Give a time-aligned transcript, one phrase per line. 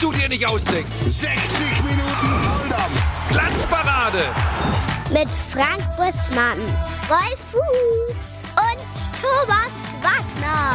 [0.00, 0.90] kannst du dir nicht ausdenken.
[1.06, 3.00] 60 Minuten Volldampf.
[3.30, 4.24] Glanzparade.
[5.12, 6.58] Mit Frank Buschmann,
[7.08, 8.16] Wolf Fuß
[8.56, 8.78] und
[9.20, 10.72] Thomas Wagner.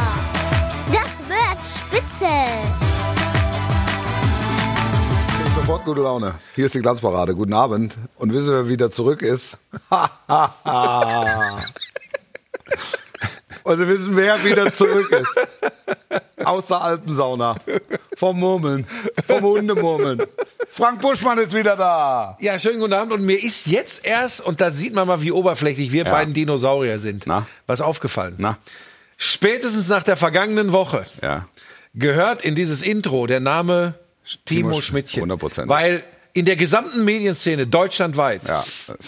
[0.92, 2.34] Das wird spitze.
[5.54, 6.34] Sofort gute Laune.
[6.54, 7.34] Hier ist die Glanzparade.
[7.34, 7.96] Guten Abend.
[8.18, 9.56] Und wissen wir, wer wieder zurück ist?
[13.66, 16.46] Und Sie wissen, wer wieder zurück ist.
[16.46, 17.56] Aus der Alpensauna.
[18.16, 18.86] Vom Murmeln.
[19.26, 20.22] Vom Hundemurmeln.
[20.68, 22.36] Frank Buschmann ist wieder da.
[22.40, 23.12] Ja, schönen guten Abend.
[23.12, 26.12] Und mir ist jetzt erst, und da sieht man mal, wie oberflächlich wir Ja.
[26.12, 27.44] beiden Dinosaurier sind, Na?
[27.66, 28.36] was aufgefallen.
[28.38, 28.56] Na?
[29.16, 31.48] Spätestens nach der vergangenen Woche Ja.
[31.94, 33.94] gehört in dieses Intro der Name
[34.44, 35.22] Timo, Timo Sch- Schmidtchen.
[35.24, 35.68] 100%.
[35.68, 36.04] Weil
[36.36, 38.62] in der gesamten Medienszene deutschlandweit Ja,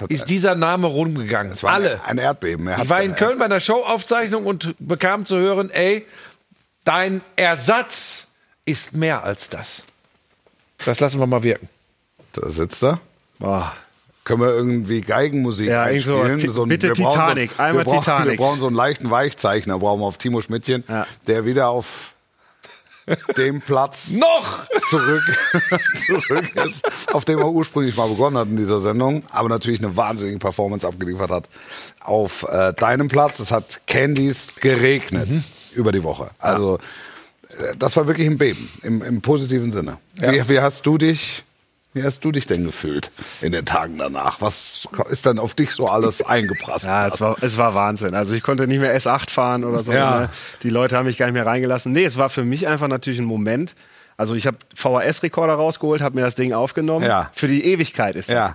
[0.08, 1.52] ist dieser Name rumgegangen.
[1.52, 2.00] Es war Alle.
[2.04, 2.66] Ein Erdbeben.
[2.66, 6.06] Er Ich war in Köln bei einer Showaufzeichnung und bekam zu hören, ey,
[6.84, 8.28] dein Ersatz
[8.64, 9.82] ist mehr als das.
[10.86, 11.68] Das lassen wir mal wirken.
[12.32, 13.00] Da sitzt er.
[13.38, 13.72] Boah.
[14.24, 16.38] Können wir irgendwie Geigenmusik Ja, einspielen?
[16.38, 17.50] Ti- bitte wir brauchen Titanic.
[17.56, 18.30] So, Einmal wir brauchen, Titanic.
[18.32, 21.06] Wir brauchen so einen leichten Weichzeichner, brauchen wir auf Timo Schmidtchen, Ja.
[21.26, 22.12] der wieder auf
[23.36, 24.64] dem Platz Noch!
[24.90, 25.22] zurück,
[26.06, 29.96] zurück ist, auf dem er ursprünglich mal begonnen hat in dieser Sendung, aber natürlich eine
[29.96, 31.44] wahnsinnige Performance abgeliefert hat
[32.00, 33.38] auf äh, deinem Platz.
[33.40, 35.44] Es hat Candies geregnet Mhm.
[35.74, 36.30] über die Woche.
[36.38, 36.78] Also
[37.58, 39.98] äh, das war wirklich ein Beben im, im positiven Sinne.
[40.14, 41.44] Wie, wie hast du dich?
[41.94, 44.40] Wie hast du dich denn gefühlt in den Tagen danach?
[44.40, 46.84] Was ist dann auf dich so alles eingeprasselt?
[46.90, 48.14] Ja, es war, es war Wahnsinn.
[48.14, 49.92] Also ich konnte nicht mehr S8 fahren oder so.
[49.92, 50.20] Ja.
[50.20, 50.28] Ne?
[50.62, 51.92] Die Leute haben mich gar nicht mehr reingelassen.
[51.92, 53.74] Nee, es war für mich einfach natürlich ein Moment.
[54.18, 57.06] Also ich habe VHS-Rekorder rausgeholt, habe mir das Ding aufgenommen.
[57.06, 57.30] Ja.
[57.32, 58.34] Für die Ewigkeit ist das.
[58.34, 58.54] ja,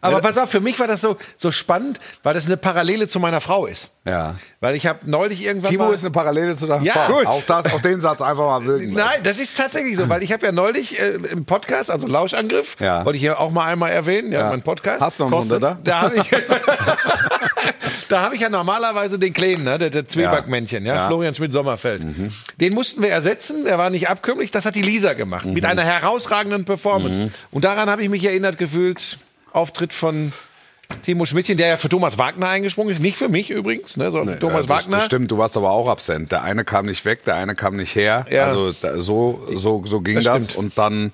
[0.00, 3.20] Aber pass auf, für mich war das so, so spannend, weil das eine Parallele zu
[3.20, 3.90] meiner Frau ist.
[4.04, 4.34] ja.
[4.60, 7.14] Weil ich habe neulich irgendwann Timo mal ist eine Parallele zu deiner Ja, Frau.
[7.18, 7.26] gut.
[7.26, 8.92] Auch, das, auch den Satz einfach mal wirken.
[8.94, 12.76] Nein, das ist tatsächlich so, weil ich habe ja neulich äh, im Podcast, also Lauschangriff,
[12.78, 13.04] Ja.
[13.04, 14.48] wollte ich hier auch mal einmal erwähnen, ja, Ja.
[14.50, 15.00] mein Podcast.
[15.00, 15.56] Hast du noch einen Kostet.
[15.62, 15.80] Hunderter?
[15.82, 16.30] Da habe ich,
[18.08, 21.02] da habe ich ja normalerweise den Kleinen, ne, der, der Zwiebackmännchen, ja, Ja.
[21.04, 21.08] Mhm.
[21.08, 22.02] Florian Schmidt-Sommerfeld.
[22.60, 25.54] Den mussten wir ersetzen, der war nicht abkömmlich, das hat die Lisa gemacht, Mhm.
[25.54, 27.30] mit einer herausragenden Performance.
[27.50, 29.18] Und daran habe ich mich erinnert gefühlt,
[29.52, 30.32] Auftritt von
[31.04, 34.34] Timo Schmidtchen, der ja für Thomas Wagner eingesprungen ist, nicht für mich übrigens, ne, sondern
[34.34, 34.96] für Thomas Ja, das, Wagner.
[34.98, 36.32] Das stimmt, du warst aber auch absent.
[36.32, 38.26] Der eine kam nicht weg, der eine kam nicht her.
[38.30, 38.46] Ja.
[38.46, 40.56] Also da, so, so, so ging Das das.
[40.56, 41.12] Und dann,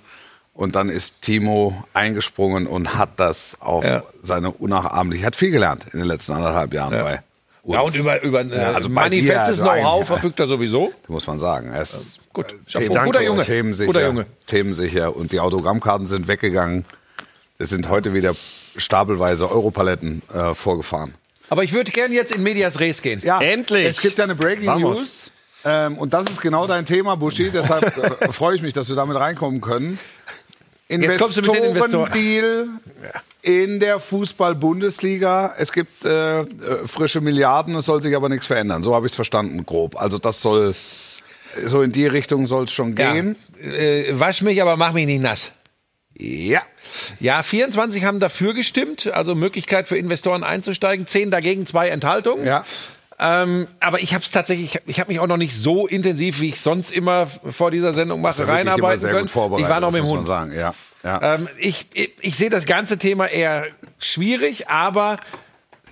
[0.52, 4.02] und dann ist Timo eingesprungen und hat das auf Ja.
[4.22, 7.20] seine unnachahmliche, hat viel gelernt in den letzten anderthalb Jahren bei
[7.62, 7.74] uns.
[7.74, 10.90] Ja, und über, über äh, also bei manifestes also Know-how verfügt er sowieso.
[11.08, 11.70] muss man sagen.
[11.70, 12.78] Er ist Gut, äh.
[12.78, 13.44] Themen- Guter Junge.
[13.44, 14.26] Themensicher, Guter Junge.
[14.46, 15.14] themensicher.
[15.14, 16.84] Und die Autogrammkarten sind weggegangen.
[17.60, 18.36] Es sind heute wieder
[18.76, 21.14] stapelweise Europaletten äh, vorgefahren.
[21.50, 23.20] Aber ich würde gerne jetzt in Medias Res gehen.
[23.24, 23.84] Ja, Endlich.
[23.84, 24.98] Es gibt ja eine Breaking Vamos.
[24.98, 25.30] News.
[25.64, 27.50] Ähm, und das ist genau dein Thema, Buschi.
[27.50, 29.98] Deshalb äh, freue ich mich, dass wir damit reinkommen können.
[30.88, 32.06] Jetzt kommst du mit den Investoren.
[32.06, 32.68] Investorendeal
[33.42, 35.54] in der Fußball-Bundesliga.
[35.58, 36.46] Es gibt äh, äh,
[36.86, 38.84] frische Milliarden, es soll sich aber nichts verändern.
[38.84, 40.00] So habe ich es verstanden, grob.
[40.00, 40.76] Also das soll,
[41.66, 43.12] so in die Richtung soll es schon Ja.
[43.12, 43.34] gehen.
[43.60, 45.50] Äh, wasch mich, aber mach mich nicht nass.
[46.18, 46.62] Ja.
[47.20, 52.44] Ja, 24 haben dafür gestimmt, also Möglichkeit für Investoren einzusteigen, 10 dagegen, zwei Enthaltungen.
[52.44, 52.64] Ja.
[53.20, 56.48] Ähm, aber ich habe es tatsächlich, ich habe mich auch noch nicht so intensiv, wie
[56.48, 59.26] ich sonst immer vor dieser Sendung mache, ja reinarbeiten können.
[59.26, 59.34] Ich
[59.68, 60.26] war noch mit dem Hund.
[60.26, 60.52] sagen.
[60.52, 60.74] Ja.
[61.04, 61.34] Ja.
[61.34, 63.66] Ähm, ich ich, ich sehe das ganze Thema eher
[63.98, 65.18] schwierig, aber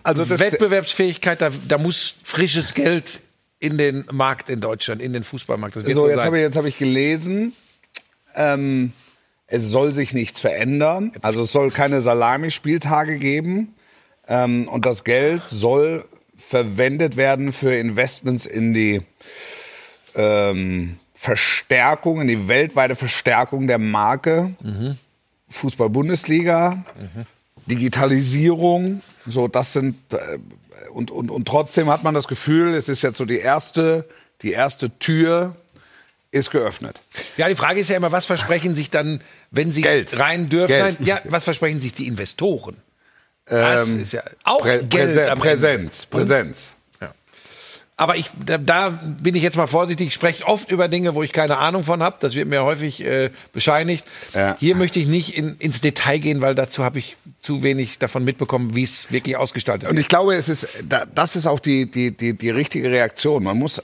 [0.03, 3.21] Also Wettbewerbsfähigkeit, da, da muss frisches Geld
[3.59, 5.77] in den Markt in Deutschland, in den Fußballmarkt.
[5.77, 7.55] Das wird So, so jetzt habe ich, jetzt habe ich gelesen,
[8.37, 8.93] ähm,
[9.47, 11.13] es soll sich nichts verändern.
[11.23, 13.75] Also es soll keine Salamispieltage geben.
[14.29, 16.05] Ähm, und das Geld soll
[16.37, 19.03] verwendet werden für Investments in die
[20.15, 24.55] ähm, Verstärkung, in die weltweite Verstärkung der Marke.
[25.49, 26.85] Fußball-Bundesliga,
[27.67, 30.39] Digitalisierung, so das sind äh,
[30.91, 34.09] und, und, und trotzdem hat man das Gefühl, es ist jetzt so die erste,
[34.43, 35.57] die erste Tür
[36.31, 37.01] ist geöffnet.
[37.37, 39.21] Ja, die Frage ist ja immer, was versprechen sich dann,
[39.51, 40.19] wenn sie Geld.
[40.19, 40.69] rein dürfen?
[40.69, 41.01] Geld.
[41.01, 42.77] Nein, ja, was versprechen sich die Investoren?
[43.47, 46.17] Das ist ja auch Prä Geld Präsenz, Ende.
[46.17, 46.73] Präsenz.
[47.99, 50.09] Aber ich, da, da bin ich jetzt mal vorsichtig.
[50.09, 52.19] Ich spreche oft über Dinge, wo ich keine Ahnung von habe.
[52.21, 54.05] Das wird mir häufig äh, bescheinigt.
[54.35, 54.55] Ja.
[54.61, 58.23] Hier möchte ich nicht in, ins Detail gehen, weil dazu habe ich zu wenig davon
[58.23, 60.03] mitbekommen, wie es wirklich ausgestaltet Und wird.
[60.05, 63.43] ich glaube, es ist, da- das ist auch die, die, die, die richtige Reaktion.
[63.45, 63.83] Man muss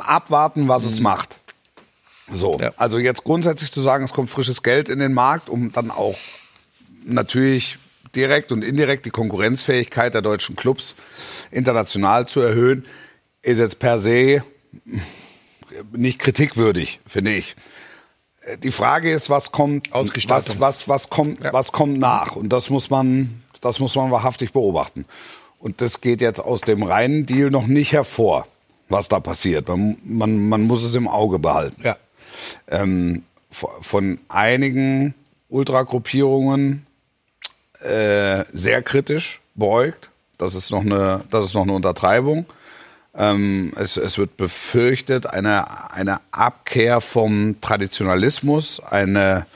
[0.00, 1.38] abwarten, was es macht.
[2.32, 2.72] So, Ja.
[2.76, 6.18] also jetzt grundsätzlich zu sagen, es kommt frisches Geld in den Markt, um dann auch
[7.04, 7.78] natürlich
[8.14, 10.96] direkt und indirekt die Konkurrenzfähigkeit der deutschen Clubs
[11.50, 12.84] international zu erhöhen,
[13.42, 14.42] ist jetzt per se
[15.92, 17.56] nicht kritikwürdig, finde ich.
[18.62, 22.36] die Frage ist, was kommt, was, was, was kommt, was kommt nach?
[22.36, 25.04] Und das muss man, das muss man wahrhaftig beobachten.
[25.58, 28.46] Und das geht jetzt aus dem reinen Deal noch nicht hervor,
[28.88, 29.68] was da passiert.
[29.68, 31.80] Man, man, man muss es im Auge behalten.
[31.82, 31.96] Ja.
[32.68, 35.14] Ähm, von einigen
[35.48, 36.86] Ultragruppierungen
[37.80, 40.10] äh, sehr kritisch beäugt.
[40.38, 42.46] Das ist noch eine, das ist noch eine Untertreibung.
[43.14, 49.46] Ähm, es, es wird befürchtet, eine, eine Abkehr vom Traditionalismus, eine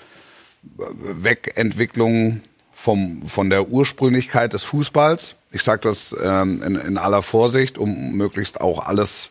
[0.62, 2.40] Wegentwicklung
[2.72, 5.36] vom, von der Ursprünglichkeit des Fußballs.
[5.52, 9.30] Ich sage das ähm, in, in aller Vorsicht, um möglichst auch alles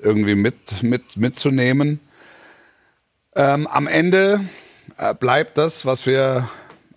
[0.00, 2.00] irgendwie mit, mit, mitzunehmen.
[3.38, 4.40] Ähm, am Ende
[4.98, 6.48] äh, bleibt das, was wir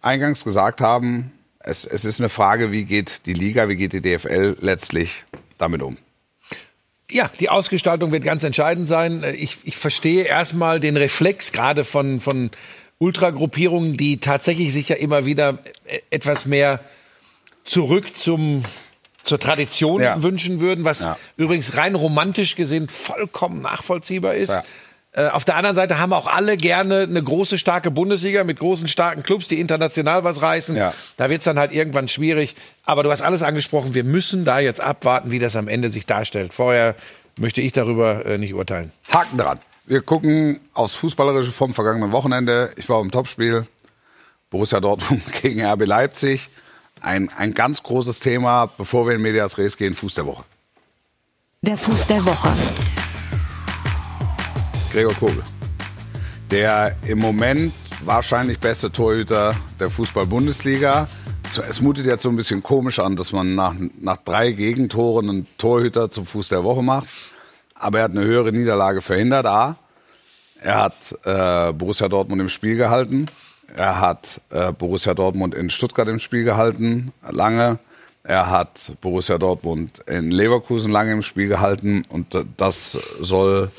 [0.02, 1.32] eingangs gesagt haben.
[1.60, 5.24] Es, es ist eine Frage, wie geht die Liga, wie geht die DFL letztlich
[5.60, 5.98] damit um?
[7.12, 9.24] Ja, die Ausgestaltung wird ganz entscheidend sein.
[9.38, 12.50] Ich, ich verstehe erstmal den Reflex gerade von, von
[12.98, 16.80] Ultragruppierungen, die tatsächlich sich ja immer wieder äh, etwas mehr
[17.66, 18.64] zurück zum,
[19.22, 20.24] zur Tradition Ja.
[20.24, 21.18] wünschen würden, was Ja.
[21.38, 24.50] übrigens rein romantisch gesehen vollkommen nachvollziehbar ist.
[24.50, 24.64] Ja.
[25.14, 28.88] Äh, Auf der anderen Seite haben auch alle gerne eine große, starke Bundesliga mit großen,
[28.88, 30.76] starken Clubs, die international was reißen.
[30.76, 30.94] Ja.
[31.18, 32.56] Da wird's dann halt irgendwann schwierig.
[32.86, 33.94] Aber du hast alles angesprochen.
[33.94, 36.54] Wir müssen da jetzt abwarten, wie das am Ende sich darstellt.
[36.54, 36.96] Vorher
[37.38, 38.92] möchte ich darüber äh, nicht urteilen.
[39.12, 39.60] Haken dran.
[39.86, 42.72] Wir gucken aufs Fußballerische vom vergangenen Wochenende.
[42.78, 43.68] Ich war im Topspiel.
[44.50, 46.50] Borussia Dortmund gegen RB Leipzig.
[47.02, 50.44] Ein, ein ganz großes Thema, bevor wir in Medias Res gehen, Fuß der Woche.
[51.64, 52.54] Der Fuß der Woche.
[54.92, 55.42] Gregor Kobel.
[56.50, 57.74] Der im Moment
[58.04, 61.08] wahrscheinlich beste Torhüter der Fußball-Bundesliga.
[61.70, 65.48] Es mutet jetzt so ein bisschen komisch an, dass man nach, nach drei Gegentoren einen
[65.58, 67.08] Torhüter zum Fuß der Woche macht.
[67.76, 69.46] Aber er hat eine höhere Niederlage verhindert.
[69.46, 69.78] A.
[70.60, 73.28] Er hat äh, Borussia Dortmund im Spiel gehalten.
[73.74, 77.80] Er hat äh, Borussia Dortmund in Stuttgart im Spiel gehalten, lange.
[78.24, 82.04] Er hat Borussia Dortmund in Leverkusen lange im Spiel gehalten.
[82.10, 83.72] Und äh, das soll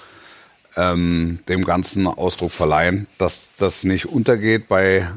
[0.76, 5.08] ähm, dem Ganzen Ausdruck verleihen, dass das nicht untergeht bei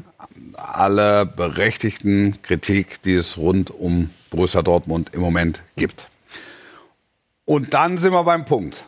[0.54, 6.08] aller berechtigten Kritik, die es rund um Borussia Dortmund im Moment gibt.
[7.44, 8.86] Und dann sind wir beim Punkt.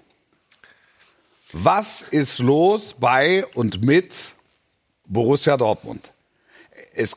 [1.52, 4.32] Was ist los bei und mit
[5.08, 6.12] Borussia Dortmund?
[6.94, 7.16] Es,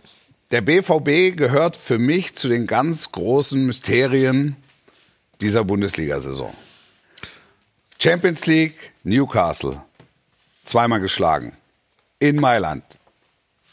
[0.51, 4.55] der BVB gehört für mich zu den ganz großen Mysterien
[5.41, 6.53] dieser Bundesliga-Saison.
[8.03, 9.79] Champions League, Newcastle,
[10.63, 11.53] zweimal geschlagen.
[12.17, 12.83] In Mailand.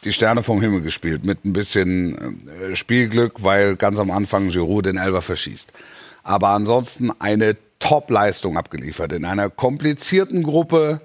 [0.04, 4.84] Die Sterne vom Himmel gespielt mit ein bisschen äh, Spielglück, weil ganz am Anfang Giroud
[4.84, 5.72] den Elfer verschießt.
[6.24, 11.00] Aber ansonsten eine Top-Leistung abgeliefert in einer komplizierten Gruppe.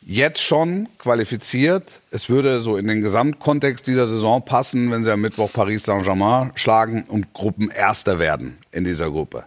[0.00, 2.00] Jetzt schon qualifiziert.
[2.10, 6.50] Es würde so in den Gesamtkontext dieser Saison passen, wenn sie am Mittwoch Paris Saint-Germain
[6.56, 9.46] schlagen und Gruppenerster werden in dieser Gruppe.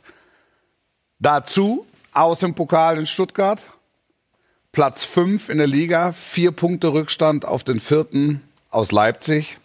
[1.20, 3.62] Dazu aus dem Pokal in Stuttgart.
[4.72, 9.58] Platz 5 in der Liga, vier Punkte Rückstand auf den vierten aus Leipzig.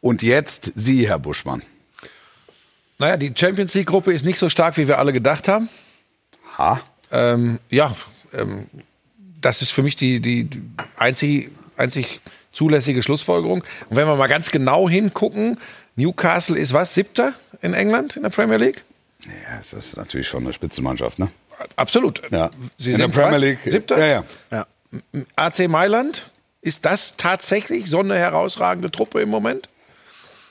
[0.00, 1.62] Und jetzt Sie, Herr Buschmann.
[2.98, 5.68] Naja, die Champions League-Gruppe ist nicht so stark, wie wir alle gedacht haben.
[6.56, 6.80] Ha?
[7.10, 7.94] Ähm, ja,
[8.32, 8.66] ähm,
[9.40, 10.48] das ist für mich die, die,
[10.96, 12.20] einzig, einzig
[12.52, 13.62] zulässige Schlussfolgerung.
[13.88, 15.58] Und wenn wir mal ganz genau hingucken,
[15.94, 18.84] Newcastle ist was, siebter in England in der Premier League?
[19.28, 21.28] Ja, das ist natürlich schon eine Spitzenmannschaft, ne?
[21.76, 22.22] Absolut.
[22.30, 22.50] Ja.
[22.76, 23.38] Sie in sind der Premier?
[23.38, 23.58] League.
[23.64, 23.98] Siebter?
[23.98, 24.24] Ja, ja.
[24.50, 24.66] Ja.
[25.36, 26.30] AC Mailand,
[26.62, 29.68] ist das tatsächlich so eine herausragende Truppe im Moment?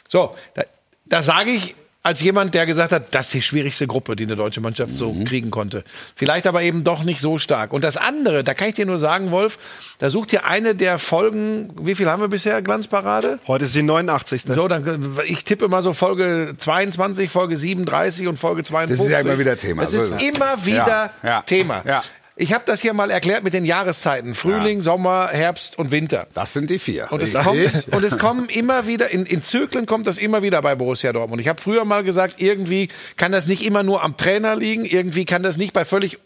[0.08, 0.64] So, da,
[1.06, 1.76] da sage ich
[2.08, 5.14] als jemand, der gesagt hat, das ist die schwierigste Gruppe, die eine deutsche Mannschaft so
[5.26, 5.84] kriegen konnte.
[6.16, 7.74] Vielleicht aber eben doch nicht so stark.
[7.74, 9.60] Und das andere, da kann ich dir nur sagen, Wolf,
[10.00, 13.40] da sucht ihr eine der Folgen, wie viel haben wir bisher, Glanzparade?
[13.46, 14.44] Heute ist die 89.
[14.44, 18.98] So, dann, ich tippe mal so Folge 22, Folge 37 und Folge 52.
[18.98, 19.84] Das ist ja immer wieder Thema.
[19.84, 21.84] Das ist immer wieder ja, Thema.
[21.86, 22.04] ja.
[22.40, 24.36] Ich habe das hier mal erklärt mit den Jahreszeiten.
[24.36, 26.28] Frühling, Sommer, Herbst und Winter.
[26.36, 27.12] Das sind die vier.
[27.12, 30.62] Und es, kommt, und es kommen immer wieder, in, in Zyklen kommt das immer wieder
[30.62, 31.42] bei Borussia Dortmund.
[31.42, 35.26] Ich habe früher mal gesagt, irgendwie kann das nicht immer nur am Trainer liegen, irgendwie
[35.26, 36.20] kann das nicht bei völlig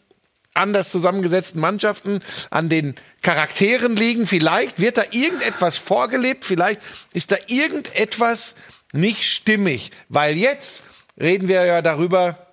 [0.53, 4.27] anders zusammengesetzten Mannschaften an den Charakteren liegen.
[4.27, 6.82] Vielleicht wird da irgendetwas vorgelebt, vielleicht
[7.13, 8.56] ist da irgendetwas
[8.91, 9.91] nicht stimmig.
[10.10, 10.84] Weil jetzt
[11.18, 12.48] reden wir ja darüber,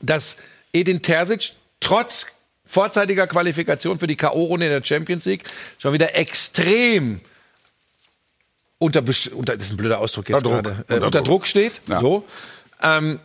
[0.00, 0.36] dass
[0.72, 2.26] Edin Terzic trotz
[2.68, 5.42] vorzeitiger Qualifikation für die K.O.-Runde in der Champions League
[5.78, 7.20] schon wieder extrem
[8.78, 9.02] unter,
[9.34, 10.52] unter das ist ein blöder Ausdruck jetzt Druck.
[10.62, 11.24] gerade, äh, Unter unter Druck.
[11.26, 11.72] Druck steht.
[11.88, 11.98] Ja.
[11.98, 12.24] So.
[12.82, 13.18] Ähm,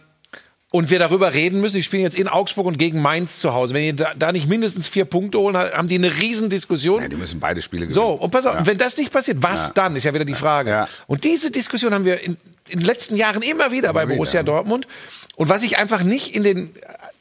[0.71, 3.75] und wir darüber reden müssen, die spielen jetzt in Augsburg und gegen Mainz zu Hause.
[3.75, 7.03] Wenn die da, da nicht mindestens vier Punkte holen, haben die eine Riesendiskussion.
[7.03, 7.93] Ja, die müssen beide Spiele gewinnen.
[7.93, 9.71] So, und pass auf, wenn das nicht passiert, was Ja.
[9.75, 10.71] dann, ist ja wieder die Frage.
[10.71, 10.89] Ja.
[11.05, 12.37] Und diese Diskussion haben wir in,
[12.69, 14.43] in den letzten Jahren immer wieder bei wieder, Borussia ja.
[14.43, 14.87] Dortmund.
[15.35, 16.73] Und was ich einfach nicht in den,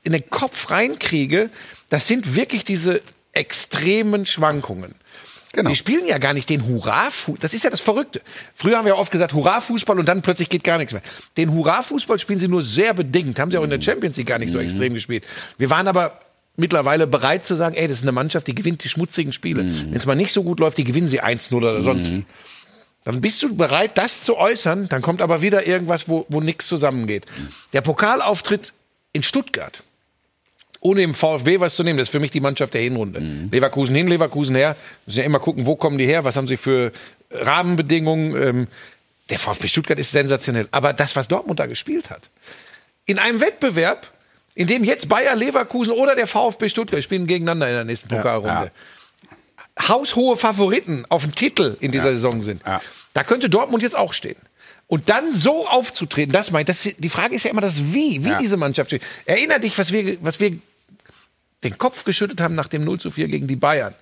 [0.02, 1.50] in den Kopf reinkriege,
[1.92, 4.94] das sind wirklich diese extremen Schwankungen.
[5.52, 5.68] Genau.
[5.68, 7.42] Die spielen ja gar nicht den Hurra-Fußball.
[7.42, 8.22] Das ist ja das Verrückte.
[8.54, 11.02] Früher haben wir oft gesagt Hurra-Fußball und dann plötzlich geht gar nichts mehr.
[11.36, 13.38] Den Hurra-Fußball spielen sie nur sehr bedingt.
[13.38, 15.26] Haben sie auch in der Champions League gar nicht so extrem gespielt.
[15.58, 16.18] Wir waren aber
[16.56, 19.62] mittlerweile bereit zu sagen, ey, das ist eine Mannschaft, die gewinnt die schmutzigen Spiele.
[19.62, 22.24] Wenn es mal nicht so gut läuft, die gewinnen sie 1-0 oder sonst wie.
[23.04, 26.68] Dann bist du bereit, das zu äußern, dann kommt aber wieder irgendwas, wo, wo nichts
[26.68, 27.26] zusammengeht.
[27.74, 28.72] Der Pokalauftritt
[29.12, 29.82] in Stuttgart,
[30.82, 33.22] ohne im VfB was zu nehmen, das ist für mich die Mannschaft der Hinrunde.
[33.52, 34.76] Leverkusen hin, Leverkusen her.
[35.06, 36.92] Müssen ja immer gucken, wo kommen die her, was haben sie für
[37.30, 38.36] Rahmenbedingungen.
[38.36, 38.66] Ähm,
[39.30, 40.66] der VfB Stuttgart ist sensationell.
[40.72, 42.28] Aber das, was Dortmund da gespielt hat,
[43.06, 44.12] in einem Wettbewerb,
[44.54, 48.70] in dem jetzt Bayer Leverkusen oder der VfB Stuttgart spielen gegeneinander in der nächsten Pokalrunde.
[49.88, 52.62] Haushohe Favoriten auf den Titel in dieser Saison sind.
[52.66, 52.80] Ja.
[53.14, 54.36] Da könnte Dortmund jetzt auch stehen.
[54.86, 58.30] Und dann so aufzutreten, das meint, das, die Frage ist ja immer das Wie, wie
[58.30, 58.38] Ja.
[58.38, 59.02] diese Mannschaft steht.
[59.24, 60.58] Erinner dich, was wir, was wir
[61.64, 63.94] den Kopf geschüttet haben nach dem 0 zu 4 gegen die Bayern.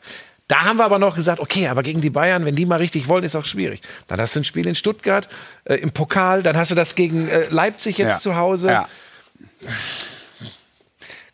[0.48, 3.06] Da haben wir aber noch gesagt, okay, aber gegen die Bayern, wenn die mal richtig
[3.06, 3.82] wollen, ist auch schwierig.
[4.08, 5.28] Dann hast du ein Spiel in Stuttgart,
[5.64, 8.18] äh, im Pokal, dann hast du das gegen äh, Leipzig jetzt Ja.
[8.18, 8.68] zu Hause.
[8.70, 8.88] Ja.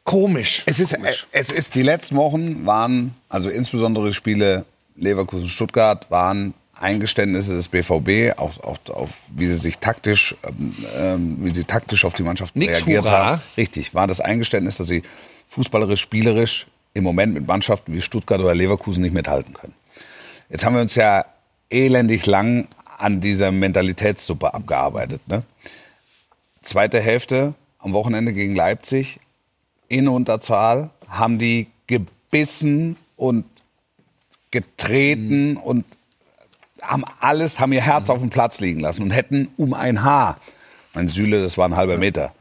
[0.05, 0.63] Komisch.
[0.67, 4.65] Es ist, äh, es ist, die letzten Wochen waren, also insbesondere die Spiele
[4.97, 11.55] Leverkusen-Stuttgart, waren Eingeständnisse des BVB, auch, auch auf, wie sie sich taktisch, ähm, ähm, wie
[11.55, 13.25] sie taktisch auf die Mannschaft Nix reagiert Hurra.
[13.25, 13.43] haben.
[13.57, 15.03] Richtig, war das Eingeständnis, dass sie
[15.47, 19.75] fußballerisch, spielerisch im Moment mit Mannschaften wie Stuttgart oder Leverkusen nicht mithalten können.
[20.49, 21.25] Jetzt haben wir uns ja
[21.71, 25.21] elendig lang an dieser Mentalitätssuppe abgearbeitet.
[25.29, 25.43] Ne?
[26.63, 29.21] Zweite Hälfte am Wochenende gegen Leipzig
[29.89, 33.45] in Unterzahl haben die gebissen und
[34.51, 35.85] getreten und
[36.83, 40.39] haben alles, haben ihr Herz auf dem Platz liegen lassen und hätten um ein Haar,
[40.95, 42.33] mein Süle, das war ein halber Meter,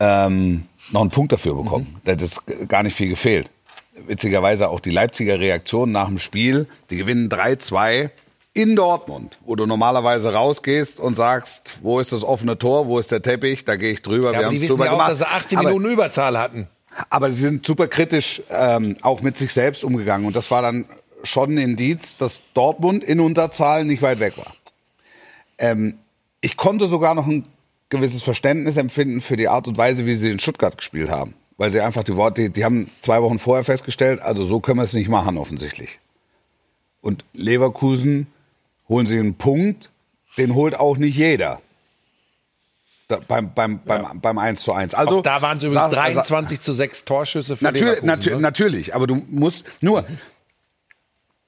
[0.00, 1.96] ähm, noch einen Punkt dafür bekommen.
[2.04, 3.50] Da hätte es gar nicht viel gefehlt.
[4.06, 8.10] Witzigerweise auch die Leipziger Reaktion nach dem Spiel, die gewinnen 3-2
[8.54, 13.12] in Dortmund, wo du normalerweise rausgehst und sagst, wo ist das offene Tor, wo ist
[13.12, 14.90] der Teppich, da gehe ich drüber, Ja, wir aber haben die es wissen drüber ja
[14.92, 15.10] auch, gemacht.
[15.12, 16.66] dass sie 18 Aber- Minuten Überzahl hatten.
[17.10, 20.26] aber sie sind super kritisch ähm, auch mit sich selbst umgegangen.
[20.26, 20.86] Und das war dann
[21.22, 24.54] schon ein Indiz, dass Dortmund in Unterzahl nicht weit weg war.
[25.58, 25.98] Ähm,
[26.40, 27.44] ich konnte sogar noch ein
[27.90, 31.34] gewisses Verständnis empfinden für die Art und Weise, wie sie in Stuttgart gespielt haben.
[31.58, 34.78] Weil sie einfach die Worte, die, die haben zwei Wochen vorher festgestellt, also so können
[34.78, 35.98] wir es nicht machen offensichtlich.
[37.02, 38.26] Und Leverkusen
[38.88, 39.90] holen sie einen Punkt,
[40.38, 41.60] den holt auch nicht jeder.
[43.08, 44.94] Da, beim, beim, beim, beim 1 zu 1.
[44.94, 48.06] Also, Auch da waren es übrigens sa- sa- 23 zu 6 Torschüsse für Natürlich, Leverkusen.
[48.06, 48.40] natür ne?
[48.42, 50.06] natürlich, aber du musst nur,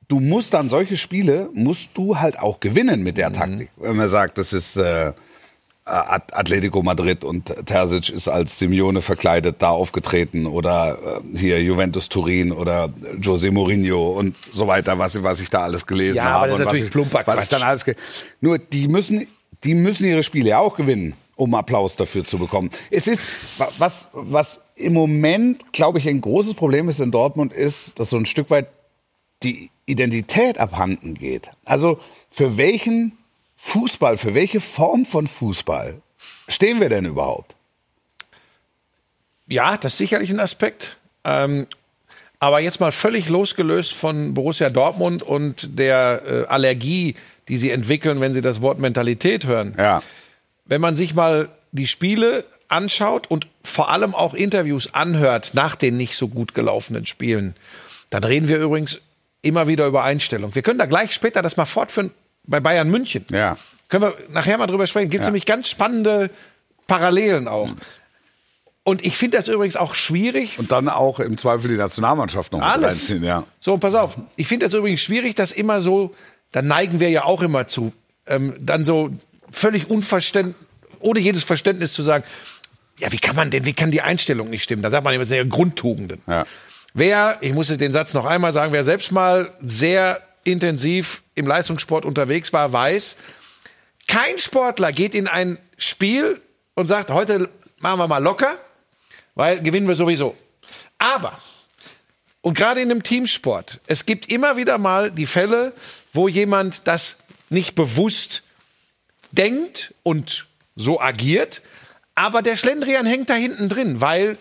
[0.08, 3.34] du musst dann solche Spiele musst du halt auch gewinnen mit der Mhm.
[3.34, 3.70] Taktik.
[3.76, 5.12] Wenn man sagt, das ist äh,
[5.84, 12.52] Atletico Madrid und Terzic ist als Simeone verkleidet da aufgetreten oder äh, hier Juventus Turin
[12.52, 16.48] oder Jose Mourinho und so weiter, was, was ich da alles gelesen Ja, habe.
[16.48, 17.84] das ist und was natürlich ich, plumper was ich dann alles
[18.40, 19.26] Nur die müssen,
[19.64, 22.70] die müssen ihre Spiele ja auch gewinnen, um Applaus dafür zu bekommen.
[22.90, 23.26] Es ist,
[23.58, 28.10] wa- was, was im Moment, glaube ich, ein großes Problem ist in Dortmund, ist, dass
[28.10, 28.68] so ein Stück weit
[29.42, 31.50] die Identität abhanden geht.
[31.64, 31.98] Also
[32.28, 33.18] für welchen
[33.64, 36.02] Fußball, für welche Form von Fußball
[36.48, 37.54] stehen wir denn überhaupt?
[39.46, 40.98] Ja, das ist sicherlich ein Aspekt.
[41.24, 41.68] Ähm,
[42.40, 47.14] aber jetzt mal völlig losgelöst von Borussia Dortmund und der äh, Allergie,
[47.48, 49.74] die sie entwickeln, wenn sie das Wort Mentalität hören.
[49.78, 50.02] Ja.
[50.64, 55.96] Wenn man sich mal die Spiele anschaut und vor allem auch Interviews anhört nach den
[55.96, 57.54] nicht so gut gelaufenen Spielen,
[58.10, 59.00] dann reden wir übrigens
[59.40, 60.54] immer wieder über Einstellung.
[60.54, 62.10] Wir können da gleich später das mal fortführen
[62.44, 63.24] bei Bayern München.
[63.30, 63.56] Ja.
[63.88, 65.10] Können wir nachher mal drüber sprechen.
[65.10, 65.30] Gibt es Ja.
[65.30, 66.30] nämlich ganz spannende
[66.86, 67.70] Parallelen auch.
[68.84, 70.58] Und ich finde das übrigens auch schwierig.
[70.58, 72.88] Und dann auch im Zweifel die Nationalmannschaft noch Alles.
[72.88, 73.44] reinziehen, ja.
[73.60, 74.16] So, und pass auf.
[74.36, 76.14] Ich finde das übrigens schwierig, dass immer so,
[76.50, 77.92] da neigen wir ja auch immer zu,
[78.26, 79.10] ähm, dann so
[79.52, 80.56] völlig unverständlich,
[80.98, 82.24] ohne jedes Verständnis zu sagen,
[82.98, 84.82] ja, wie kann man denn, wie kann die Einstellung nicht stimmen?
[84.82, 86.20] Da sagt man immer, das sind ja Grundtugenden.
[86.26, 86.44] Ja.
[86.94, 92.04] Wer, ich muss den Satz noch einmal sagen, wer selbst mal sehr intensiv im Leistungssport
[92.04, 93.16] unterwegs war, weiß,
[94.08, 96.40] kein Sportler geht in ein Spiel
[96.74, 98.56] und sagt, heute machen wir mal locker,
[99.34, 100.36] weil gewinnen wir sowieso.
[100.98, 101.38] Aber,
[102.40, 105.72] und gerade in einem Teamsport, es gibt immer wieder mal die Fälle,
[106.12, 107.18] wo jemand das
[107.50, 108.42] nicht bewusst
[109.32, 111.62] denkt und so agiert,
[112.14, 114.36] Aber der Schlendrian hängt da hinten drin, weil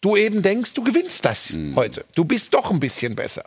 [0.00, 2.04] du eben denkst, du gewinnst das heute.
[2.14, 3.44] Du bist doch ein bisschen besser.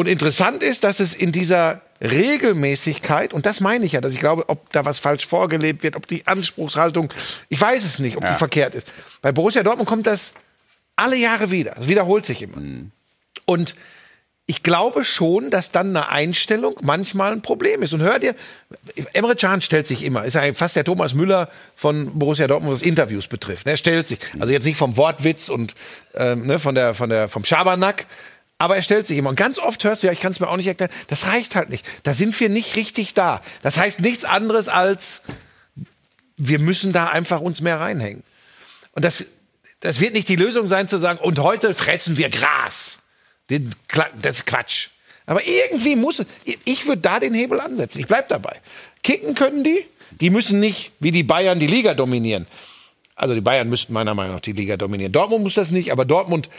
[0.00, 4.18] Und interessant ist, dass es in dieser Regelmäßigkeit, und das meine ich ja, dass ich
[4.18, 7.12] glaube, ob da was falsch vorgelebt wird, ob die Anspruchshaltung,
[7.50, 8.86] ich weiß es nicht, ob die verkehrt ist.
[9.20, 10.32] Bei Borussia Dortmund kommt das
[10.96, 11.76] alle Jahre wieder.
[11.78, 12.56] Es wiederholt sich immer.
[13.44, 13.74] Und
[14.46, 17.92] ich glaube schon, dass dann eine Einstellung manchmal ein Problem ist.
[17.92, 18.34] Und hör dir,
[19.12, 22.80] Emre Can stellt sich immer, ist ja fast der Thomas Müller von Borussia Dortmund, was
[22.80, 23.66] Interviews betrifft.
[23.66, 25.74] Er stellt sich, also jetzt nicht vom Wortwitz und
[26.14, 28.06] ähm, ne, von der, von der, vom Schabernack,
[28.60, 29.30] aber er stellt sich immer.
[29.30, 31.56] Und ganz oft hörst du, ja, ich kann es mir auch nicht erklären, das reicht
[31.56, 31.86] halt nicht.
[32.02, 33.40] Da sind wir nicht richtig da.
[33.62, 35.22] Das heißt nichts anderes als,
[36.36, 38.22] wir müssen da einfach uns mehr reinhängen.
[38.92, 39.24] Und das,
[39.80, 42.98] das wird nicht die Lösung sein, zu sagen, und heute fressen wir Gras.
[43.48, 44.88] Das ist Quatsch.
[45.24, 46.22] Aber irgendwie muss
[46.66, 47.98] ich würde da den Hebel ansetzen.
[48.00, 48.60] Ich bleib dabei.
[49.02, 49.86] Kicken können die.
[50.20, 52.46] Die müssen nicht wie die Bayern die Liga dominieren.
[53.14, 55.12] Also die Bayern müssten meiner Meinung nach die Liga dominieren.
[55.12, 56.50] Dortmund muss das nicht, aber Dortmund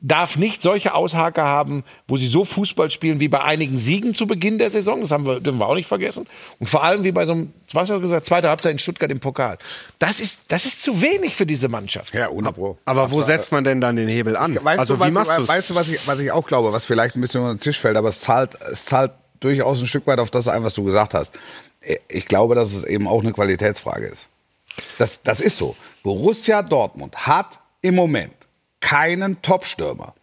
[0.00, 4.26] darf nicht solche Aushaker haben, wo sie so Fußball spielen wie bei einigen Siegen zu
[4.26, 5.00] Beginn der Saison.
[5.00, 6.26] Das haben wir, dürfen wir auch nicht vergessen.
[6.58, 9.10] Und vor allem wie bei so einem, was hast du gesagt, zweite Halbzeit in Stuttgart
[9.10, 9.58] im Pokal.
[9.98, 12.14] Das ist, das ist zu wenig für diese Mannschaft.
[12.14, 12.78] Ja, ohne Pro.
[12.86, 14.58] Aber wo setzt man denn dann den Hebel an?
[14.62, 16.72] Weißt also du, wie was, machst du weißt du, was ich, was ich auch glaube,
[16.72, 19.86] was vielleicht ein bisschen unter den Tisch fällt, aber es zahlt, es zahlt durchaus ein
[19.86, 21.34] Stück weit auf das ein, was du gesagt hast.
[22.08, 24.28] Ich glaube, dass es eben auch eine Qualitätsfrage ist.
[24.98, 25.76] Das, das ist so.
[26.02, 28.34] Borussia Dortmund hat im Moment
[28.80, 30.14] keinen Top-Stürmer.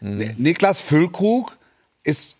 [0.00, 1.56] Ni- Niklas Füllkrug
[2.04, 2.38] ist,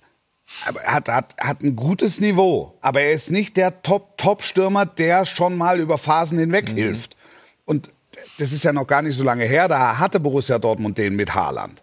[0.85, 5.81] hat, hat, hat ein gutes Niveau, aber er ist nicht der Top-Top-Stürmer, der schon mal
[5.81, 7.17] über Phasen hinweg hilft.
[7.65, 7.91] Und
[8.39, 11.35] das ist ja noch gar nicht so lange her, da hatte Borussia Dortmund den mit
[11.35, 11.83] Haaland.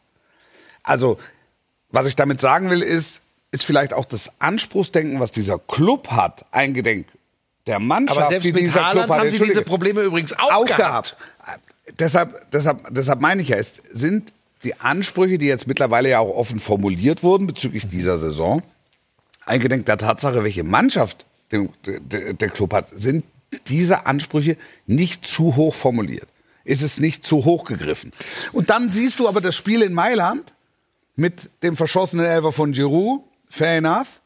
[0.83, 1.17] Also,
[1.89, 3.21] was ich damit sagen will, ist,
[3.51, 7.07] ist vielleicht auch das Anspruchsdenken, was dieser Club hat, eingedenk
[7.67, 9.19] der Mannschaft, Aber selbst die mit dieser Haaland Club hat.
[9.19, 11.15] haben sie diese Probleme übrigens auch, auch gehabt.
[11.45, 11.61] gehabt.
[11.99, 16.35] Deshalb, deshalb, deshalb meine ich ja, es sind die Ansprüche, die jetzt mittlerweile ja auch
[16.35, 18.63] offen formuliert wurden bezüglich dieser Saison,
[19.45, 23.25] eingedenk der Tatsache, welche Mannschaft der, der, der Club hat, sind
[23.67, 26.27] diese Ansprüche nicht zu hoch formuliert.
[26.63, 28.11] Ist es nicht zu hoch gegriffen.
[28.53, 30.53] Und dann siehst du aber das Spiel in Mailand
[31.15, 34.21] mit dem verschossenen Elfer von Giroud, fair enough.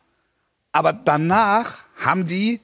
[0.72, 2.62] Aber danach haben die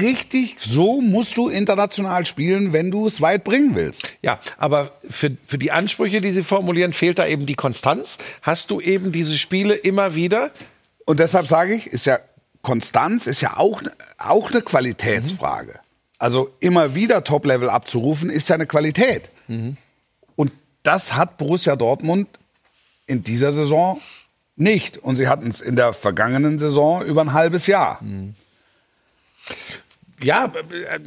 [0.00, 4.08] richtig, so musst du international spielen, wenn du es weit bringen willst.
[4.22, 8.18] Ja, aber für, für die Ansprüche, die sie formulieren, fehlt da eben die Konstanz.
[8.42, 10.50] Hast du eben diese Spiele immer wieder?
[11.04, 12.18] Und deshalb sage ich, ist ja
[12.62, 13.80] Konstanz ist ja auch,
[14.18, 15.80] auch eine Qualitätsfrage.
[16.18, 19.30] Also immer wieder Top-Level abzurufen, ist ja eine Qualität.
[20.36, 22.28] Und das hat Borussia Dortmund
[23.06, 24.00] in dieser Saison
[24.56, 24.98] nicht.
[24.98, 28.00] Und sie hatten es in der vergangenen Saison über ein halbes Jahr.
[30.22, 30.52] Ja,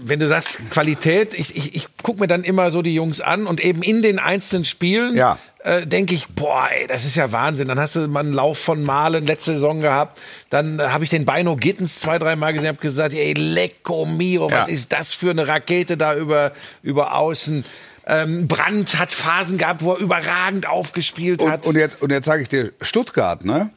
[0.01, 3.45] wenn du sagst Qualität, ich, ich, ich gucke mir dann immer so die Jungs an
[3.45, 5.38] und eben in den einzelnen Spielen Ja.
[5.63, 7.67] äh, denke ich, boah, ey, das ist ja Wahnsinn.
[7.67, 10.19] Dann hast du mal einen Lauf von Malen letzte Saison gehabt.
[10.49, 14.06] Dann äh, habe ich den Beino Gittens zwei, drei Mal gesehen, habe gesagt, ey, lecco
[14.06, 14.73] mio, was Ja.
[14.73, 16.51] ist das für eine Rakete da über,
[16.82, 17.63] über außen.
[18.08, 21.65] Ähm, Brandt hat Phasen gehabt, wo er überragend aufgespielt hat.
[21.67, 23.69] Und, und jetzt, und jetzt sage ich dir, Stuttgart, ne?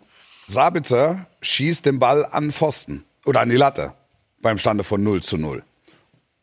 [0.49, 3.93] Sabitzer schießt den Ball an Pfosten oder an die Latte
[4.47, 5.65] beim Stande von 0 zu 0.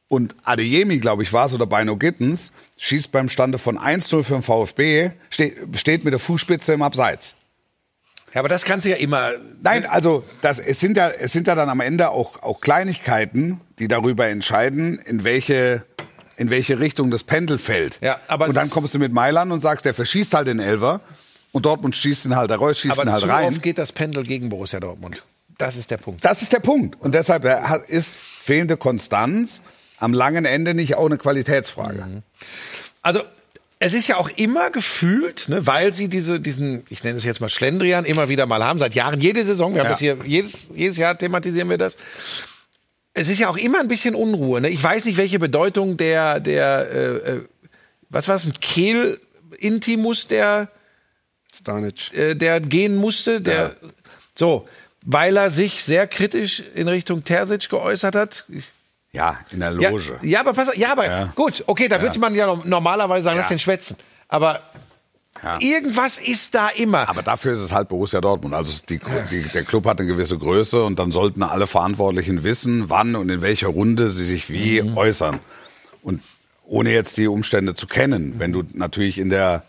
[0.09, 4.33] Und Adeyemi, glaube ich, war es, oder Beino Gittens, schießt beim Stande von 1-0 für
[4.33, 7.35] den VfB, steht, steht mit der Fußspitze im Abseits.
[8.33, 9.31] ja, aber das kannst du ja immer.
[9.61, 13.61] Nein, also das, es, sind ja, es sind ja dann am Ende auch, auch Kleinigkeiten,
[13.79, 15.85] die darüber entscheiden, in welche,
[16.35, 17.99] in welche Richtung das Pendel fällt.
[18.01, 20.99] Ja, aber und dann kommst du mit Mailand und sagst, der verschießt halt den Elfer
[21.53, 23.47] und Dortmund schießt ihn halt raus, schießt Aber ihn halt zu rein.
[23.47, 25.23] oft geht das Pendel gegen Borussia Dortmund.
[25.57, 26.23] Das ist der Punkt.
[26.25, 26.99] Das ist der Punkt.
[27.01, 29.61] Und deshalb äh, ist fehlende Konstanz
[29.99, 32.03] am langen Ende nicht auch eine Qualitätsfrage.
[32.05, 32.23] Mhm.
[33.01, 33.21] Also
[33.79, 37.41] es ist ja auch immer gefühlt, ne, weil sie diese, diesen, ich nenne es jetzt
[37.41, 39.91] mal Schlendrian, immer wieder mal haben, seit Jahren, jede Saison, wir haben Ja.
[39.91, 41.97] das hier, jedes, jedes Jahr thematisieren wir das.
[43.13, 44.61] Es ist ja auch immer ein bisschen Unruhe.
[44.61, 44.69] Ne?
[44.69, 47.41] Ich weiß nicht, welche Bedeutung der, der, äh, äh,
[48.09, 50.69] was war es, ein Kehl-Intimus, der,
[51.53, 52.11] Stanic.
[52.13, 53.75] äh, der gehen musste, der,
[54.33, 54.67] so,
[55.05, 58.45] weil er sich sehr kritisch in Richtung Terzic geäußert hat.
[58.49, 58.65] Ich
[59.11, 60.17] Ja, in der ja, Loge.
[60.23, 61.25] ja, aber pass ja, aber Ja.
[61.35, 63.95] gut, okay, da würde man ja no- normalerweise sagen, lass den schwätzen.
[64.27, 64.61] Aber
[65.43, 65.57] Ja.
[65.59, 67.07] irgendwas ist da immer.
[67.09, 68.53] Aber dafür ist es halt Borussia Dortmund.
[68.53, 72.89] Also die, die, der Club hat eine gewisse Größe und dann sollten alle Verantwortlichen wissen,
[72.89, 74.97] wann und in welcher Runde sie sich wie Mhm.
[74.97, 75.39] äußern.
[76.01, 76.21] Und
[76.65, 79.63] ohne jetzt die Umstände zu kennen, wenn du natürlich in der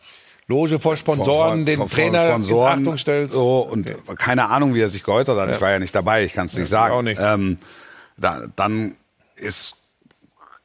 [0.46, 3.34] Loge vor Sponsoren, von- den von Trainer Sponsoren, Achtung stellst.
[3.34, 5.50] So, und keine Ahnung, wie er sich geäußert hat.
[5.54, 6.94] Ich war ja nicht dabei, ich kann es nicht sagen.
[6.94, 7.20] auch nicht.
[7.22, 7.58] Ähm,
[8.16, 8.94] da, dann
[9.36, 9.76] ist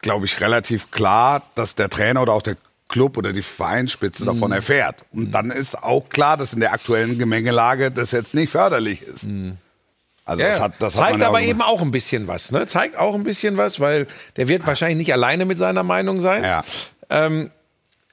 [0.02, 2.56] glaube ich, relativ klar, dass der Trainer oder auch der
[2.88, 4.28] Club oder die Vereinsspitze Mhm.
[4.28, 5.06] davon erfährt.
[5.12, 9.28] Und dann ist auch klar, dass in der aktuellen Gemengelage das jetzt nicht förderlich ist.
[10.26, 12.52] Also das Ja, hat, das hat zeigt man ja aber eben auch ein bisschen was,
[12.52, 12.66] ne?
[12.68, 16.44] Zeigt auch ein bisschen was, weil der wird wahrscheinlich nicht alleine mit seiner Meinung sein.
[16.44, 16.64] Ja.
[17.10, 17.50] Ähm,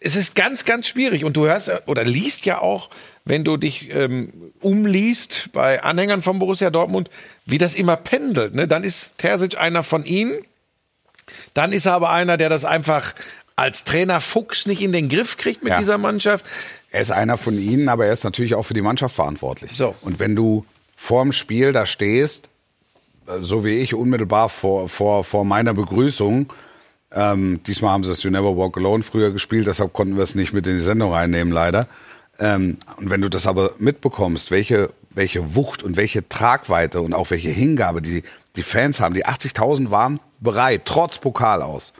[0.06, 1.24] es ist ganz, ganz schwierig.
[1.24, 2.90] Und du hörst oder liest ja auch,
[3.24, 7.10] wenn du dich ähm, umliest bei Anhängern von Borussia Dortmund,
[7.44, 8.54] wie das immer pendelt.
[8.54, 8.68] Ne?
[8.68, 10.36] Dann ist Terzic einer von ihnen.
[11.54, 13.14] Dann ist er aber einer, der das einfach
[13.56, 15.78] als Trainer Fuchs nicht in den Griff kriegt mit Ja.
[15.78, 16.44] dieser Mannschaft.
[16.92, 19.72] Er ist einer von ihnen, aber er ist natürlich auch für die Mannschaft verantwortlich.
[19.74, 19.94] So.
[20.02, 20.64] Und wenn du
[20.94, 22.48] vorm Spiel da stehst,
[23.26, 26.52] äh, so wie ich unmittelbar vor, vor, vor meiner Begrüßung,
[27.16, 30.34] ähm, diesmal haben sie das You Never Walk Alone früher gespielt, deshalb konnten wir es
[30.34, 31.88] nicht mit in die Sendung reinnehmen, leider.
[32.38, 37.30] Ähm, und wenn du das aber mitbekommst, welche, welche Wucht und welche Tragweite und auch
[37.30, 38.22] welche Hingabe die,
[38.56, 41.94] die Fans haben, die 80.000 waren bereit, trotz Pokal aus,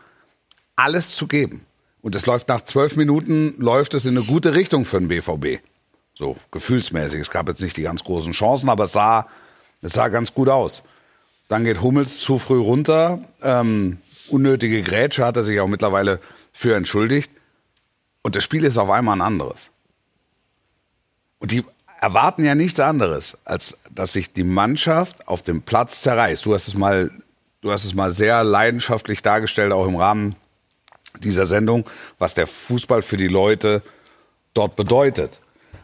[0.77, 1.65] alles zu geben.
[2.03, 5.63] Und es läuft nach zwölf Minuten, läuft es in eine gute Richtung für den BVB.
[6.15, 7.21] So, gefühlsmäßig.
[7.21, 9.27] Es gab jetzt nicht die ganz großen Chancen, aber es sah,
[9.81, 10.83] es sah ganz gut aus.
[11.49, 13.21] Dann geht Hummels zu früh runter.
[13.43, 16.21] Ähm, unnötige Grätsche hat er sich auch mittlerweile
[16.53, 17.31] für entschuldigt.
[18.23, 19.71] Und das Spiel ist auf einmal ein anderes.
[21.39, 21.65] Und die
[22.01, 26.45] erwarten ja nichts anderes, als dass sich die Mannschaft auf dem Platz zerreißt.
[26.45, 27.11] Du hast es mal,
[27.61, 30.37] du hast es mal sehr leidenschaftlich dargestellt, auch im Rahmen
[31.21, 33.83] dieser Sendung, was der Fußball für die Leute
[34.55, 35.41] dort bedeutet.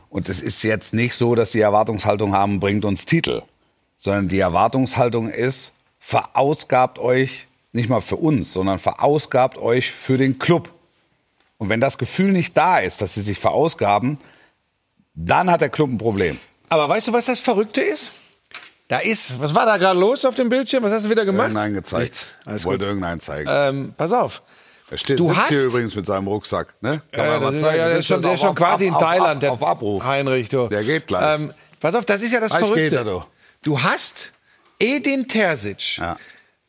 [0.09, 3.43] Und es ist jetzt nicht so, dass die Erwartungshaltung haben, bringt uns Titel,
[3.97, 10.39] sondern die Erwartungshaltung ist, verausgabt euch nicht mal für uns, sondern verausgabt euch für den
[10.39, 10.71] Club.
[11.59, 14.19] Und wenn das Gefühl nicht da ist, dass sie sich verausgaben,
[15.15, 16.39] dann hat der Club ein Problem.
[16.69, 18.13] Aber weißt du, was das Verrückte ist?
[18.89, 20.83] Da ist, was war da gerade los auf dem Bildschirm?
[20.83, 21.47] Was hast du wieder gemacht?
[21.49, 22.15] Irgendeinen gezeigt.
[22.45, 23.49] Alles Wollte irgendeinen zeigen.
[23.51, 24.43] Ähm, pass auf.
[24.91, 26.75] er steht, du sitzt hast- hier übrigens mit seinem Rucksack.
[26.83, 27.01] Ne?
[27.13, 27.79] Kann Ja, man mal zeigen.
[27.79, 29.45] ja, der ist schon, der ist schon quasi auf- in Thailand.
[29.45, 30.05] Auf, auf Abruf.
[30.05, 30.69] Heinrich, du.
[30.69, 31.41] Der geht gleich.
[31.41, 32.75] Ähm, pass auf, das ist ja das Verrückte.
[32.83, 33.25] geht er, du.
[33.63, 34.33] Du hast
[34.79, 36.19] Edin Terzic, Ja.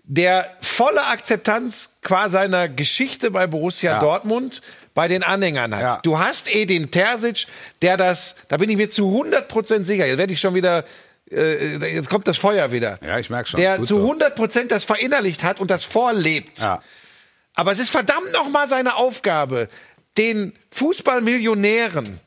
[0.03, 3.99] Der volle Akzeptanz qua seiner Geschichte bei Borussia Ja.
[3.99, 4.61] Dortmund
[4.93, 5.81] bei den Anhängern hat.
[5.81, 5.99] Ja.
[6.03, 7.47] Du hast Edin Terzic,
[7.81, 10.83] der das, da bin ich mir zu 100% sicher, jetzt werde ich schon wieder,
[11.31, 12.99] äh, jetzt kommt das Feuer wieder.
[13.01, 13.59] Ja, ich merk schon.
[13.59, 14.11] Der Gut zu so.
[14.11, 16.59] 100% das verinnerlicht hat und das vorlebt.
[16.59, 16.83] Ja.
[17.55, 19.69] Aber es ist verdammt nochmal seine Aufgabe,
[20.17, 22.19] den Fußballmillionären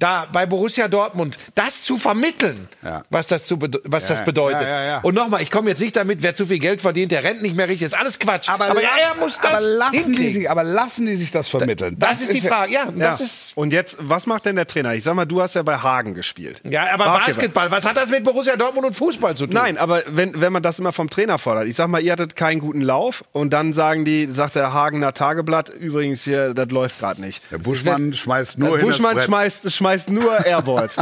[0.00, 3.02] da bei Borussia Dortmund das zu vermitteln, Ja.
[3.10, 4.62] was das, zu bede was Ja, das bedeutet.
[4.62, 4.98] ja, ja, ja.
[5.02, 7.54] Und nochmal, ich komme jetzt nicht damit, wer zu viel Geld verdient, der rennt nicht
[7.54, 8.48] mehr richtig, ist alles Quatsch.
[8.48, 11.94] Aber, lass- er muss das aber lassen die sich, aber lassen die sich das vermitteln?
[11.98, 12.72] das, ist die Frage.
[12.72, 13.10] Ja, Ja.
[13.10, 14.94] das ist Und jetzt, was macht denn der Trainer?
[14.94, 16.60] Ich sag mal, du hast ja bei Hagen gespielt.
[16.64, 17.70] ja, aber Basketball.
[17.70, 19.54] was hat das mit Borussia Dortmund und Fußball zu tun?
[19.54, 22.34] Nein, aber wenn, wenn man das immer vom Trainer fordert, ich sag mal, ihr hattet
[22.36, 26.98] keinen guten Lauf und dann sagen die, sagt der Hagener Tageblatt, übrigens hier, das läuft
[26.98, 27.42] gerade nicht.
[27.50, 29.34] Der Buschmann schmeißt nur hin Buschmann das Brett.
[29.34, 30.96] schmeißt, schmeißt nur Airballs.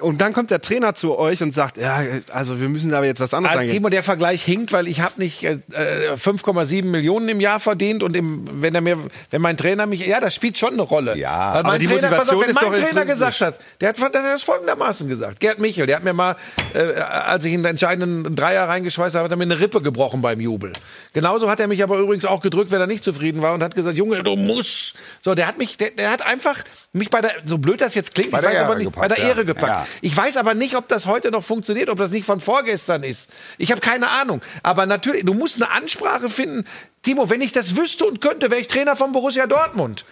[0.00, 3.06] Und dann kommt der Trainer zu euch und sagt, ja, also wir müssen da aber
[3.06, 3.74] jetzt was anderes Ah, angehen.
[3.74, 8.02] Timo, der Vergleich hinkt, weil ich habe nicht äh, äh, 5,7 Millionen im Jahr verdient
[8.02, 8.98] und im, wenn er mir,
[9.30, 11.16] wenn mein Trainer mich, ja, das spielt schon eine Rolle.
[11.16, 13.40] Ja, weil aber mein die Trainer, pass auf, Motivation wenn ist mein doch Trainer gesagt
[13.40, 15.40] hat, der hat, der hat das folgendermaßen gesagt.
[15.40, 16.36] Gerd Michel, der hat mir mal,
[16.74, 20.22] äh, als ich in den entscheidenden Dreier reingeschweißt habe, hat er mir eine Rippe gebrochen
[20.22, 20.72] beim Jubel.
[21.12, 23.74] Genauso hat er mich aber übrigens auch gedrückt, wenn er nicht zufrieden war und hat
[23.74, 24.94] gesagt, Junge, du musst.
[25.20, 26.58] So, der hat mich, der, der hat einfach
[26.92, 28.92] mich bei der, so blöd das jetzt klingt, Bei ich der weiß aber Ehre nicht,
[28.94, 29.28] bei gepackt, der ja.
[29.30, 29.68] Ehre gepackt.
[29.68, 29.86] Ja.
[30.02, 33.30] Ich weiß aber nicht, ob das heute noch funktioniert, ob das nicht von vorgestern ist.
[33.58, 34.42] Ich habe keine Ahnung.
[34.62, 36.66] Aber natürlich, du musst eine Ansprache finden.
[37.02, 40.04] Timo, wenn ich das wüsste und könnte, wäre ich Trainer von Borussia Dortmund.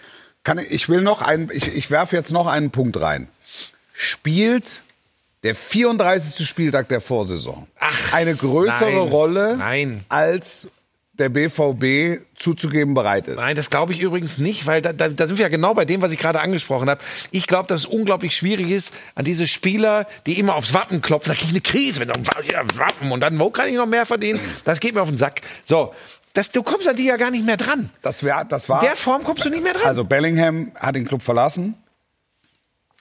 [0.43, 3.27] Kann ich, ich will noch einen, ich, ich werfe jetzt noch einen Punkt rein.
[3.93, 4.81] Spielt
[5.43, 6.47] der 34.
[6.47, 10.03] Spieltag der Vorsaison Ach, eine größere nein, Rolle, nein.
[10.09, 10.67] als
[11.19, 13.37] der BVB zuzugeben bereit ist?
[13.37, 15.85] Nein, das glaube ich übrigens nicht, weil da, da, da sind wir ja genau bei
[15.85, 17.01] dem, was ich gerade angesprochen habe.
[17.31, 21.33] Ich glaube, dass es unglaublich schwierig ist, an diese Spieler, die immer aufs Wappen klopfen,
[21.33, 23.85] da kriege ich eine Krise, wenn dann ja, Wappen und dann, wo kann ich noch
[23.85, 24.39] mehr verdienen?
[24.63, 25.41] Das geht mir auf den Sack.
[25.63, 25.93] So,
[26.33, 27.89] das, du kommst an die ja gar nicht mehr dran.
[28.01, 28.81] Das, wär, das war.
[28.81, 29.87] In der Form kommst du nicht mehr dran.
[29.87, 31.75] Also Bellingham hat den Club verlassen.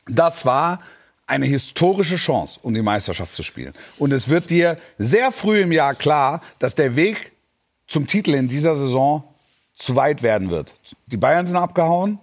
[0.07, 0.79] Das war
[1.27, 3.75] eine historische Chance, um die Meisterschaft zu spielen.
[3.99, 7.33] Und es wird dir sehr früh im Jahr klar, dass der Weg
[7.89, 9.25] zum Titel in dieser Saison
[9.75, 10.75] zu weit werden wird.
[11.07, 12.19] Die Bayern sind abgehauen,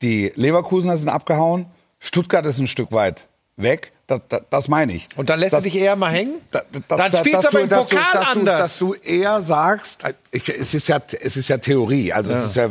[0.00, 1.66] die Leverkusener sind abgehauen,
[1.98, 3.92] Stuttgart ist ein Stück weit weg.
[4.08, 5.08] Das, das, das meine ich.
[5.16, 6.34] Und dann lässt das, du dich eher mal hängen?
[6.50, 8.58] da- da- Dann dass du aber im Pokal dass anders.
[8.60, 12.56] dass du eher sagst, ich, es, ist ja, es ist ja Theorie, also es ist
[12.56, 12.68] ja,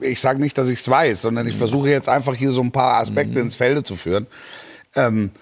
[0.00, 2.72] ich sage nicht, dass ich es weiß, sondern ich versuche jetzt einfach hier so ein
[2.72, 3.46] paar Aspekte Mhm.
[3.46, 4.26] ins Felde zu führen,
[4.94, 5.32] ähm,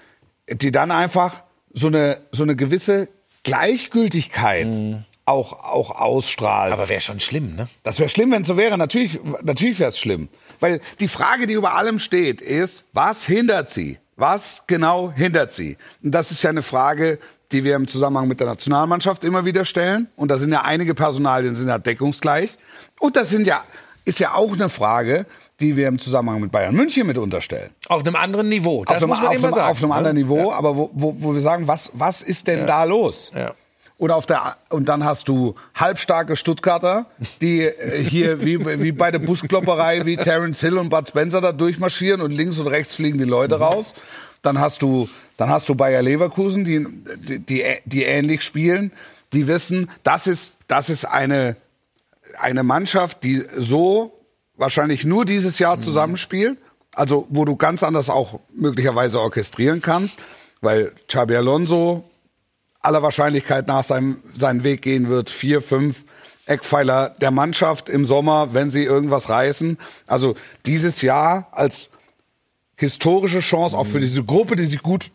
[0.51, 3.09] die dann einfach so eine, so eine gewisse
[3.45, 5.05] Gleichgültigkeit Mhm.
[5.29, 6.73] Auch, auch ausstrahlt.
[6.73, 7.69] Aber wäre schon schlimm, ne?
[7.83, 8.79] Das wäre schlimm, wenn es so wäre.
[8.79, 10.29] Natürlich, natürlich wäre es schlimm.
[10.61, 13.99] Weil die Frage, die über allem steht, ist, was hindert sie?
[14.17, 15.77] Was genau hindert sie?
[16.03, 17.19] Und das ist ja eine Frage,
[17.53, 20.09] die wir im Zusammenhang mit der Nationalmannschaft immer wieder stellen.
[20.17, 22.59] Und da sind ja einige Personalien sind ja deckungsgleich.
[22.99, 23.62] Und das sind ja,
[24.05, 25.27] ist ja auch eine Frage,
[25.61, 27.71] die wir im Zusammenhang mit Bayern München mit unterstellen.
[27.88, 28.85] Auf einem anderen Niveau.
[28.85, 29.71] Das auf einem, muss man auf immer einem, sagen.
[29.71, 29.95] auf einem ne?
[29.95, 33.33] anderen Niveau, aber wo, wo, wo wir sagen, was, was ist denn da los?
[33.35, 33.55] Ja.
[33.98, 37.06] Oder auf der und dann hast du halbstarke Stuttgarter,
[37.40, 41.50] die äh, hier wie, wie bei der Busklopperei wie Terence Hill und Bud Spencer da
[41.50, 43.94] durchmarschieren und links und rechts fliegen die Leute raus.
[44.42, 48.92] Dann hast du dann hast du Bayer Leverkusen, die die die, die ähnlich spielen,
[49.32, 51.56] die wissen, das ist das ist eine
[52.38, 54.16] eine Mannschaft, die so
[54.56, 56.56] wahrscheinlich nur dieses Jahr zusammenspielt,
[56.94, 60.20] also wo du ganz anders auch möglicherweise orchestrieren kannst,
[60.61, 62.04] weil Xabi Alonso
[62.81, 65.31] aller Wahrscheinlichkeit nach seinem, seinen Weg gehen wird.
[65.31, 66.05] Vier, fünf
[66.47, 69.79] Eckpfeiler der Mannschaft im Sommer, wenn sie irgendwas reißen.
[70.07, 70.35] Also
[70.67, 71.91] dieses Jahr als
[72.77, 75.11] historische Chance auch für diese Gruppe, die sich gut,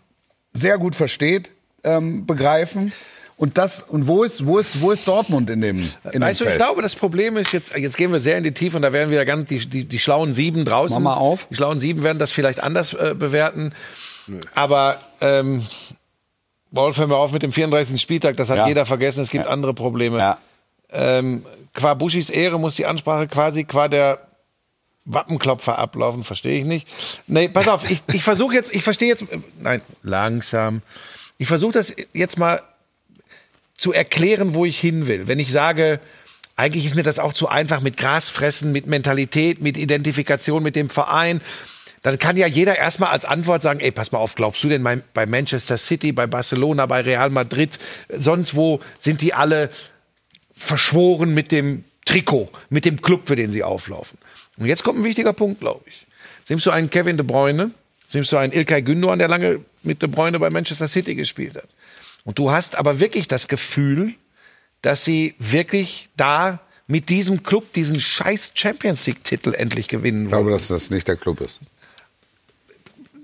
[0.51, 1.51] sehr gut versteht,
[1.83, 2.93] ähm, begreifen.
[3.35, 6.45] Und das, und wo ist, wo ist, wo ist Dortmund in dem, in Weißt dem
[6.45, 8.83] du, ich glaube, das Problem ist jetzt, jetzt gehen wir sehr in die Tiefe und
[8.83, 11.01] da werden wieder ganz, die, die, die schlauen Sieben draußen.
[11.01, 11.47] Mach mal auf.
[11.49, 13.73] Die schlauen Sieben werden das vielleicht anders äh, bewerten.
[14.53, 15.65] Aber, ähm,
[16.73, 18.01] Wolf, hör mal auf mit dem 34.
[18.01, 18.67] Spieltag, das hat Ja.
[18.67, 20.17] jeder vergessen, es gibt andere Probleme.
[20.17, 20.37] Ja.
[20.91, 24.19] Ähm, qua Buschis Ehre muss die Ansprache quasi qua der
[25.05, 26.87] Wappenklopfer ablaufen, verstehe ich nicht.
[27.27, 29.25] Nee, pass auf, ich, ich versuche jetzt, ich verstehe jetzt,
[29.61, 30.81] nein, langsam.
[31.37, 32.61] Ich versuche das jetzt mal
[33.77, 35.27] zu erklären, wo ich hin will.
[35.27, 35.99] Wenn ich sage,
[36.55, 40.89] eigentlich ist mir das auch zu einfach mit Grasfressen, mit Mentalität, mit Identifikation mit dem
[40.89, 41.41] Verein.
[42.03, 44.83] Dann kann ja jeder erstmal als Antwort sagen, ey, pass mal auf, glaubst du denn
[45.13, 49.69] bei Manchester City, bei Barcelona, bei Real Madrid, sonst wo sind die alle
[50.55, 54.17] verschworen mit dem Trikot, mit dem Club, für den sie auflaufen.
[54.57, 56.05] Und jetzt kommt ein wichtiger Punkt, glaube ich.
[56.49, 57.71] Nimmst du einen Kevin De Bruyne,
[58.13, 61.67] nimmst du einen Ilkay Gündoğan, der lange mit De Bruyne bei Manchester City gespielt hat.
[62.25, 64.13] Und du hast aber wirklich das Gefühl,
[64.81, 70.31] dass sie wirklich da mit diesem Club diesen scheiß Champions League Titel endlich gewinnen Ich
[70.31, 70.43] wollen.
[70.43, 71.61] glaube, dass das nicht der Club ist.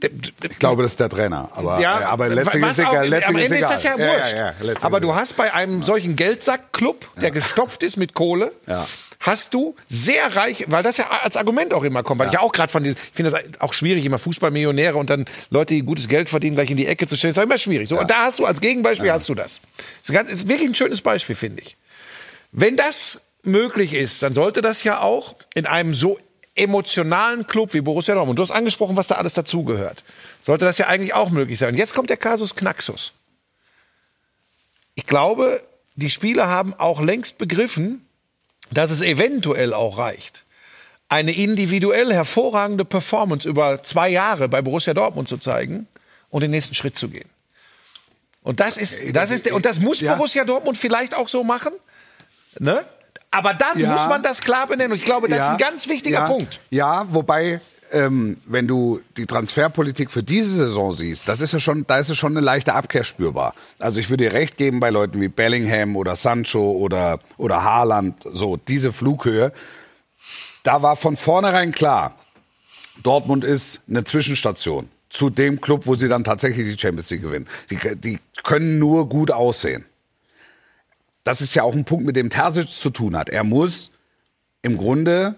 [0.02, 1.50] Ich glaube, das ist der Trainer.
[1.54, 3.08] Aber, Ja, äh, aber letztlich ist egal.
[3.08, 4.32] Letztlich Am Ende ist das ja Ja, wurscht.
[4.34, 8.54] ja, ja, letztlich Aber du hast bei einem solchen Geldsack-Club, der gestopft ist mit Kohle,
[8.68, 8.88] Ja.
[9.20, 12.40] hast du sehr reich, weil das ja als Argument auch immer kommt, weil ich ja
[12.40, 15.82] auch gerade von diesen, ich finde das auch schwierig, immer Fußballmillionäre und dann Leute, die
[15.82, 17.90] gutes Geld verdienen, gleich in die Ecke zu stellen, ist auch immer schwierig.
[17.90, 19.60] So, und da hast du als Gegenbeispiel hast du das.
[19.78, 21.76] Das ist, ganz, ist wirklich ein schönes Beispiel, finde ich.
[22.52, 26.18] Wenn das möglich ist, dann sollte das ja auch in einem so
[26.60, 30.04] emotionalen Club wie Borussia Dortmund, du hast angesprochen, was da alles dazugehört,
[30.44, 31.70] sollte das ja eigentlich auch möglich sein.
[31.70, 33.14] Und jetzt kommt der Kasus Knaxus.
[34.96, 35.64] Ich glaube,
[35.96, 38.06] die Spieler haben auch längst begriffen,
[38.72, 40.46] dass es eventuell auch reicht,
[41.08, 45.88] eine individuell hervorragende Performance über zwei Jahre bei Borussia Dortmund zu zeigen
[46.30, 47.30] und den nächsten Schritt zu gehen.
[48.44, 50.00] Und das ist, das ist, und das muss.
[50.00, 51.74] Borussia Dortmund vielleicht auch so machen,
[52.60, 52.86] ne?
[53.32, 53.92] Aber dann Ja.
[53.92, 54.92] muss man das klar benennen.
[54.92, 56.60] Und ich glaube, das ist Ja, ein ganz wichtiger ja, Punkt.
[56.72, 57.62] Ja, wobei,
[57.92, 62.10] ähm, wenn du die Transferpolitik für diese Saison siehst, das ist ja schon, da ist
[62.10, 63.54] ja schon eine leichte Abkehr spürbar.
[63.80, 68.24] Also ich würde dir recht geben bei Leuten wie Bellingham oder Sancho oder, oder Haaland,
[68.34, 69.52] so diese Flughöhe.
[70.64, 72.16] Da war von vornherein klar,
[73.04, 77.48] Dortmund ist eine Zwischenstation zu dem Club, wo sie dann tatsächlich die Champions League gewinnen.
[77.70, 79.86] Die, die können nur gut aussehen.
[81.24, 83.30] Das ist ja auch ein Punkt, mit dem Terzic zu tun hat.
[83.30, 83.92] Er muss
[84.62, 85.36] im Grunde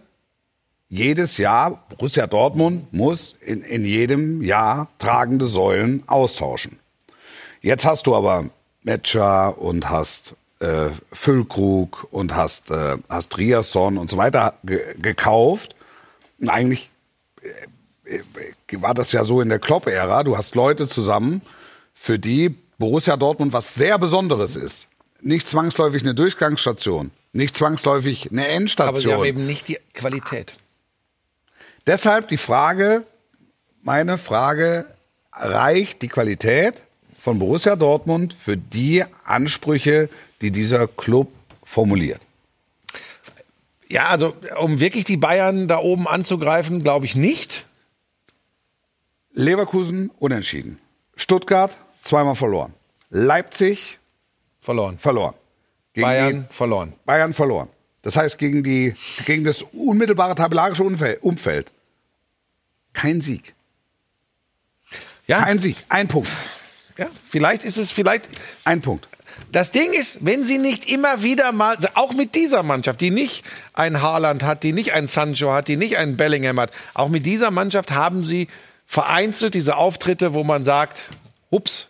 [0.87, 6.79] jedes Jahr, Borussia Dortmund muss in, in jedem Jahr tragende Säulen austauschen.
[7.61, 8.49] Jetzt hast du aber
[8.83, 15.75] Metscher und hast äh, Füllkrug und hast, äh, hast Riasson und so weiter ge gekauft.
[16.39, 16.89] Und eigentlich
[18.05, 20.23] äh, äh, war das ja so in der Klopp-Ära.
[20.23, 21.41] Du hast Leute zusammen,
[21.93, 24.87] für die Borussia Dortmund was sehr Besonderes ist.
[25.21, 28.89] Nicht zwangsläufig eine Durchgangsstation, nicht zwangsläufig eine Endstation.
[28.89, 30.55] Aber sie haben eben nicht die Qualität.
[31.87, 33.03] Deshalb die Frage,
[33.83, 34.85] meine Frage,
[35.31, 36.81] reicht die Qualität
[37.19, 40.09] von Borussia Dortmund für die Ansprüche,
[40.41, 41.31] die dieser Club
[41.63, 42.21] formuliert?
[43.87, 47.65] Ja, also um wirklich die Bayern da oben anzugreifen, glaube ich nicht.
[49.33, 50.79] Leverkusen unentschieden.
[51.15, 52.73] Stuttgart zweimal verloren.
[53.09, 53.99] Leipzig
[54.61, 54.97] Verloren.
[54.97, 55.35] verloren.
[55.93, 56.93] Gegen Bayern die, verloren.
[57.05, 57.69] Bayern verloren.
[58.03, 58.95] Das heißt, gegen, die,
[59.25, 61.71] gegen das unmittelbare tabellarische Umfeld.
[62.93, 63.53] Kein Sieg.
[65.27, 65.77] Ja, Kein Sieg.
[65.89, 66.29] Ein Punkt.
[66.97, 68.27] ja, vielleicht ist es vielleicht.
[68.63, 69.07] Ein Punkt.
[69.51, 73.43] Das Ding ist, wenn sie nicht immer wieder mal, auch mit dieser Mannschaft, die nicht
[73.73, 77.25] ein Haaland hat, die nicht ein Sancho hat, die nicht einen Bellingham hat, auch mit
[77.25, 78.47] dieser Mannschaft haben sie
[78.85, 81.09] vereinzelt diese Auftritte, wo man sagt,
[81.49, 81.87] ups,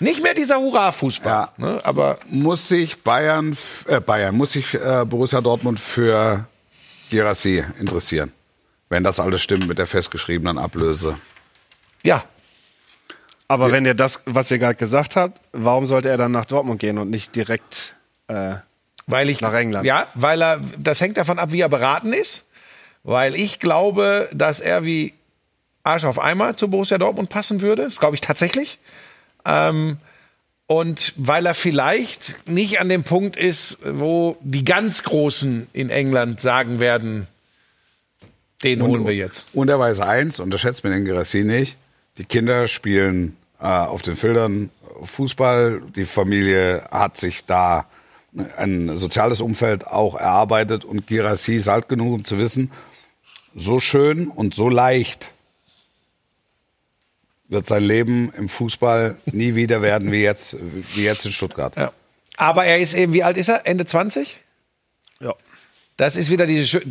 [0.00, 1.32] nicht mehr dieser Hurra-Fußball.
[1.32, 1.52] Ja.
[1.56, 1.80] Ne?
[1.84, 3.56] Aber Muss sich Bayern,
[3.88, 6.46] äh, Bayern, muss sich äh, Borussia Dortmund für
[7.10, 8.32] Girassi interessieren?
[8.88, 11.18] Wenn das alles stimmt mit der festgeschriebenen Ablöse.
[12.02, 12.22] ja,
[13.48, 16.80] Aber wenn ihr das, was ihr gerade gesagt habt, warum sollte er dann nach Dortmund
[16.80, 17.94] gehen und nicht direkt
[18.28, 18.54] äh,
[19.06, 19.84] Weil ich, Nach England.
[19.86, 22.44] Ja, weil er, das hängt davon ab, wie er beraten ist.
[23.02, 25.12] Weil ich glaube, dass er wie
[25.82, 27.84] Arsch auf Eimer zu Borussia Dortmund passen würde.
[27.84, 28.78] Das glaube ich tatsächlich.
[29.44, 29.98] Ähm,
[30.66, 36.40] und weil er vielleicht nicht an dem Punkt ist, wo die ganz Großen in England
[36.40, 37.26] sagen werden,
[38.62, 39.44] den holen wir jetzt.
[39.52, 41.76] Und er weiß eins, unterschätzt mir den Girassi nicht.
[42.16, 44.70] Die Kinder spielen äh, auf den Feldern
[45.02, 45.82] Fußball.
[45.94, 47.86] Die Familie hat sich da
[48.56, 50.84] ein soziales Umfeld auch erarbeitet.
[50.86, 52.70] Und Girassi ist alt genug, um zu wissen,
[53.54, 55.30] so schön und so leicht
[57.48, 60.56] wird sein Leben im Fußball nie wieder werden wie jetzt,
[60.94, 61.76] wie jetzt in Stuttgart.
[61.76, 61.92] Ja.
[62.36, 63.66] Aber er ist eben, wie alt ist er?
[63.66, 64.38] Ende 20?
[65.20, 65.34] ja.
[65.96, 66.82] Das ist wieder diese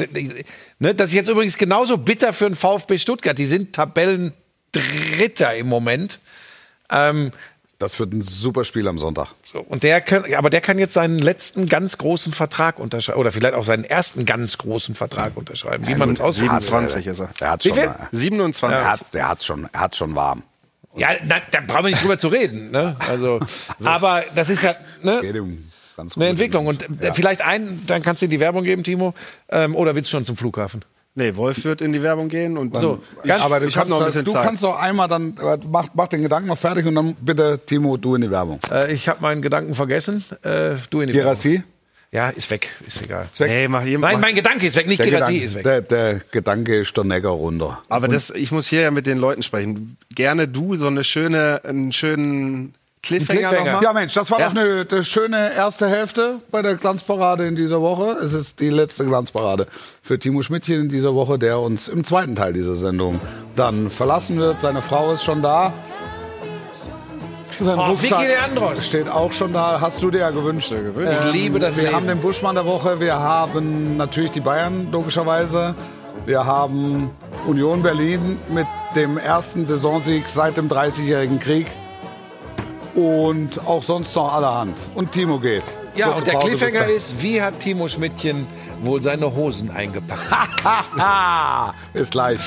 [0.80, 3.38] ne, Das ist jetzt übrigens genauso bitter für den VfB Stuttgart.
[3.38, 6.22] Die sind Tabellendritter im Moment.
[6.90, 7.34] Ähm,
[7.84, 9.28] Das wird ein super Spiel am Sonntag.
[9.44, 13.30] so, und der kann, aber der kann jetzt seinen letzten ganz großen Vertrag unterschreiben oder
[13.30, 16.44] vielleicht auch seinen ersten ganz großen Vertrag unterschreiben, wie man es aussieht.
[16.44, 17.28] 27 ist er.
[17.42, 17.88] Der hat Wie schon, viel?
[17.88, 18.86] er 27.
[18.86, 20.44] hat, der hat's schon, er hat's schon warm.
[20.96, 22.72] Ja, na, da brauchen wir nicht drüber zu reden.
[22.72, 22.96] Ne?
[23.10, 23.42] Also,
[23.84, 26.24] aber das ist ja ne, Geht ihm ganz gut.
[26.24, 26.68] eine Entwicklung.
[26.68, 29.14] Und äh, vielleicht ein, dann kannst du in die Werbung geben, Timo.
[29.50, 30.86] Ähm, oder willst du schon zum Flughafen?
[31.16, 33.88] Nee, Wolf wird in die Werbung gehen und So, ich, ganz- aber du, ich habe
[33.88, 34.44] kannst, noch ein doch- bisschen du Zeit.
[34.46, 35.36] kannst doch einmal dann,
[35.70, 38.60] mach, mach den Gedanken noch fertig und dann bitte, Timo, du in die Werbung.
[38.72, 40.24] Äh, ich habe meinen Gedanken vergessen.
[40.42, 41.34] Äh, du in die Werbung.
[41.34, 41.64] Girassi?
[42.12, 42.70] Ja, ist weg.
[42.86, 43.28] Ist egal.
[43.38, 43.50] weg.
[43.50, 44.14] hey, mach jemand.
[44.14, 45.64] Nein, mein Gedanke ist weg, nicht Gedanke, ist weg.
[45.64, 47.82] Der, der Gedanke ist der Necker runter.
[47.90, 49.98] Aber das, ich muss hier ja mit den Leuten sprechen.
[50.14, 53.82] Gerne du so eine schöne, einen schönen Cliffhanger, Cliffhanger.
[53.84, 54.50] Ja, Mensch, das war Ja.
[54.50, 58.12] doch eine, eine schöne erste Hälfte bei der Glanzparade in dieser Woche.
[58.24, 59.68] Es ist die letzte Glanzparade
[60.02, 63.20] für Timo Schmidtchen in dieser Woche, der uns im zweiten Teil dieser Sendung
[63.58, 64.62] dann verlassen wird.
[64.62, 65.74] Seine Frau ist schon da.
[67.60, 68.86] Sein Oh, Rucksack Vicky Leandros.
[68.86, 69.80] steht auch schon da.
[69.80, 70.72] Hast du dir ja gewünscht.
[70.74, 71.96] Ich liebe das Wir Leben.
[71.96, 73.00] haben den Buschmann der Woche.
[73.00, 75.76] Wir haben natürlich die Bayern, logischerweise.
[76.26, 77.12] Wir haben
[77.46, 81.68] Union Berlin mit dem ersten Saisonsieg seit dem 30-jährigen Krieg.
[82.96, 84.78] Und auch sonst noch allerhand.
[84.94, 85.64] Und Timo geht.
[85.96, 88.48] Ja, Kurze und der Pause, Cliffhanger ist, wie hat Timo Schmidtchen
[88.82, 90.32] wohl seine Hosen eingepackt?
[90.98, 92.40] Ah, bis gleich.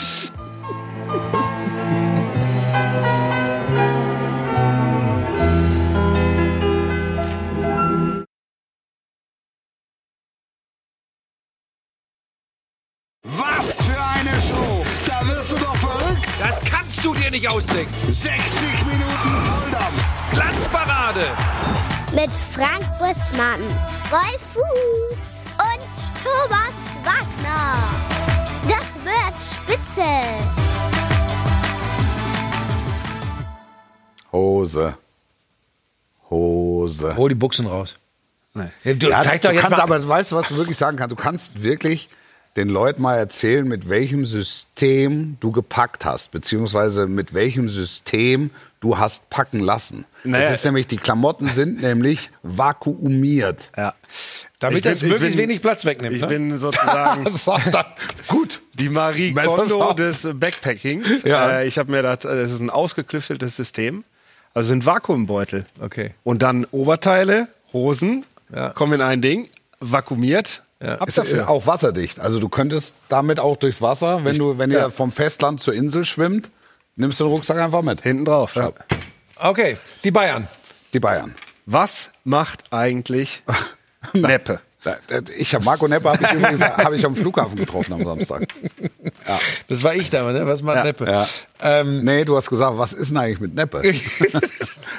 [13.24, 14.84] Was für eine Show!
[15.06, 16.28] Da wirst du doch verrückt!
[16.38, 17.92] Das kannst du dir nicht ausdenken.
[18.08, 19.35] 60 Minuten!
[21.16, 22.14] Glanzparade.
[22.14, 23.60] Mit Frank Buschmann,
[24.10, 25.18] Wolf Fuß
[25.58, 25.82] und
[26.22, 26.74] Thomas
[27.04, 27.74] Wagner.
[28.64, 30.10] Das wird spitze.
[34.32, 34.96] Hose.
[36.30, 37.16] Hose.
[37.16, 37.96] Hol die Buchsen raus.
[38.54, 38.68] Nee.
[38.84, 39.82] Ja, Du, Ja, zeig du doch jetzt kannst mal.
[39.84, 41.12] aber, weißt du, was du wirklich sagen kannst?
[41.12, 42.08] Du kannst wirklich
[42.56, 48.50] den Leuten mal erzählen, mit welchem System du gepackt hast, beziehungsweise mit welchem System
[48.80, 50.06] du hast packen lassen.
[50.26, 50.50] Naja.
[50.50, 53.70] das ist nämlich, die Klamotten sind nämlich vakuumiert.
[53.76, 53.94] Ja.
[54.60, 56.14] damit Ich bin- das ich möglichst bin- wenig Platz wegnimmt.
[56.14, 56.26] Ich ne?
[56.28, 57.24] bin sozusagen
[58.28, 58.60] Gut.
[58.74, 61.22] die Marie Kondo des Backpackings.
[61.24, 61.60] Ja.
[61.60, 64.04] Äh, ich habe mir das, äh, das ist ein ausgeklüfteltes System.
[64.54, 65.66] Also sind Vakuumbeutel.
[65.80, 66.14] Okay.
[66.24, 68.70] Und dann Oberteile, Hosen, Ja.
[68.70, 69.48] kommen in ein Ding,
[69.80, 70.62] vakuumiert.
[70.80, 72.20] Ab Ist, ist auch wasserdicht.
[72.20, 76.04] Also du könntest damit auch durchs Wasser, wenn du, wenn ihr vom Festland zur Insel
[76.04, 76.50] schwimmt,
[76.96, 78.02] nimmst du den Rucksack einfach mit.
[78.02, 78.54] Hinten drauf.
[78.56, 78.72] Ja.
[79.38, 80.48] Okay, die Bayern.
[80.94, 81.34] Die Bayern.
[81.66, 83.42] Was macht eigentlich
[84.12, 84.60] Neppe?
[85.36, 88.46] Ich habe Marco Neppe habe ich übrigens hab ich am Flughafen getroffen am Samstag.
[89.66, 90.46] Das war ich damals, ne?
[90.46, 91.06] Was macht Neppe?
[91.10, 91.26] Ja.
[91.60, 93.82] Ähm, Nee, du hast gesagt, was ist denn eigentlich mit Neppe?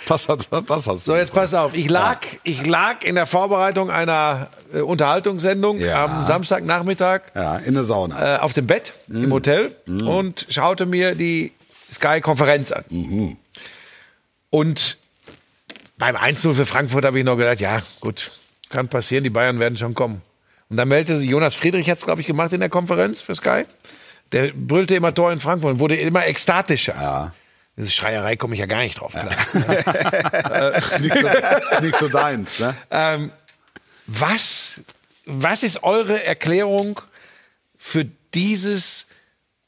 [0.08, 0.96] das, hat, das hast du.
[0.98, 1.74] so, jetzt pass auf.
[1.74, 6.04] Ich lag, ich lag in der Vorbereitung einer äh, Unterhaltungssendung Ja.
[6.04, 8.36] am Samstagnachmittag ja, in der Sauna.
[8.36, 9.24] äh, auf dem Bett Mhm.
[9.24, 11.54] im Hotel und schaute mir die
[11.90, 12.84] Sky-Konferenz an.
[12.90, 13.38] Mhm.
[14.50, 14.98] Und
[15.98, 18.32] beim 1-0 für Frankfurt habe ich noch gedacht, ja, gut,
[18.70, 20.22] kann passieren, die Bayern werden schon kommen.
[20.70, 23.36] Und dann meldete sich, Jonas Friedrich hat es, glaube ich, gemacht in der Konferenz für
[23.36, 23.66] Sky.
[24.32, 26.96] Der brüllte immer Tor in Frankfurt und wurde immer ekstatischer.
[26.96, 27.34] Ja.
[27.78, 29.14] Diese Schreierei komme ich ja gar nicht drauf.
[29.14, 29.26] Klar.
[30.76, 32.76] ist, nicht so, ist nicht so deins, ne?
[32.90, 33.32] Ähm,
[34.08, 34.82] was,
[35.26, 37.00] was ist eure Erklärung
[37.78, 39.08] für dieses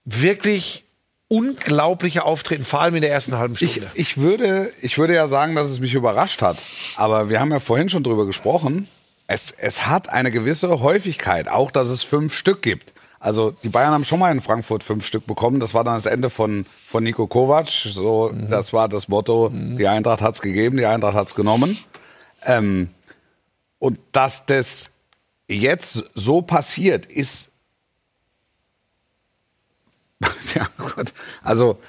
[0.05, 0.85] wirklich
[1.29, 3.89] unglaubliche Auftreten, vor allem in der ersten halben Ich, Stunde?
[3.93, 6.57] ich, würde, ich würde ja sagen, dass es mich überrascht hat.
[6.97, 8.89] Aber wir haben ja vorhin schon drüber gesprochen.
[9.27, 12.93] Es, es hat eine gewisse Häufigkeit, auch dass es fünf Stück gibt.
[13.19, 15.59] Also die Bayern haben schon mal in Frankfurt fünf Stück bekommen.
[15.59, 17.67] Das war dann das Ende von, von Nico Kovac.
[17.67, 21.77] So, Das war das Motto, die Eintracht hat's gegeben, die Eintracht hat's genommen.
[22.45, 22.89] Ähm,
[23.77, 24.91] und dass das
[25.47, 27.51] jetzt so passiert, ist
[30.55, 31.13] ja Gott,
[31.43, 31.79] also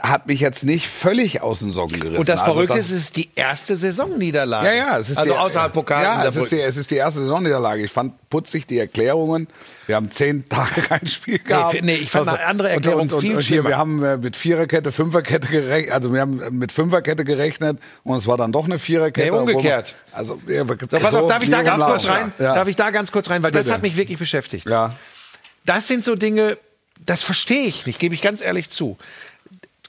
[0.00, 2.18] hat mich jetzt nicht völlig aus den Socken gerissen.
[2.18, 4.66] Und das also Verrückte ist, es ist die erste Saisonniederlage.
[4.66, 6.02] ja, ja, es ist also die, außerhalb Pokal.
[6.04, 7.82] Ja, es ist, die, es ist die erste Saisonniederlage.
[7.82, 9.48] Ich fand putzig die Erklärungen.
[9.86, 11.82] Wir haben zehn Tage kein Spiel gehabt.
[11.82, 13.70] nee, ich fand Was- eine andere Erklärung und, und, viel und hier, schlimmer.
[13.70, 15.92] Wir haben äh, mit Viererkette, Fünferkette gerechnet.
[15.92, 19.32] Also wir haben mit Fünferkette gerechnet und es war dann doch eine Viererkette.
[19.32, 19.96] Nee, umgekehrt.
[20.12, 22.32] man- Also ja, So, pass auf, darf ich da ganz kurz rein?
[22.38, 22.54] Ja.
[22.54, 23.42] Darf ich da ganz kurz rein?
[23.42, 23.74] Weil das Bitte.
[23.74, 24.68] hat mich wirklich beschäftigt.
[24.68, 24.94] Ja.
[25.64, 26.56] Das sind so Dinge,
[27.06, 28.98] das verstehe ich nicht, gebe ich ganz ehrlich zu.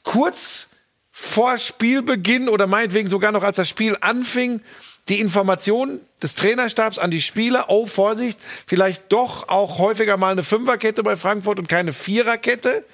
[0.04, 0.68] Kurz
[1.12, 4.62] vor Spielbeginn oder meinetwegen sogar noch als das Spiel anfing,
[5.10, 8.38] die Information des Trainerstabs an die Spieler, oh Vorsicht,
[8.68, 12.86] vielleicht doch auch häufiger mal eine Fünferkette bei Frankfurt und keine Viererkette.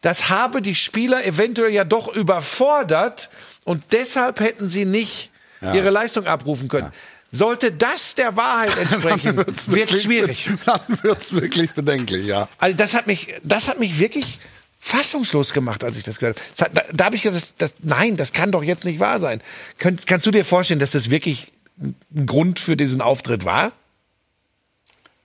[0.00, 3.30] Das habe die Spieler eventuell ja doch überfordert
[3.64, 6.92] und deshalb hätten sie nicht ihre Leistung abrufen können.
[7.30, 10.48] Sollte das der Wahrheit entsprechen, wird wirklich- schwierig.
[10.64, 12.48] Dann wird's wirklich bedenklich, ja.
[12.58, 14.38] Also das hat mich, das hat mich wirklich
[14.80, 16.70] fassungslos gemacht, als ich das gehört habe.
[16.72, 19.42] Da, da habe ich gedacht, das, das, nein, das kann doch jetzt nicht wahr sein.
[19.78, 21.48] Könnt, kannst du dir vorstellen, dass das wirklich
[21.80, 21.94] ein
[22.26, 23.72] Grund für diesen Auftritt war?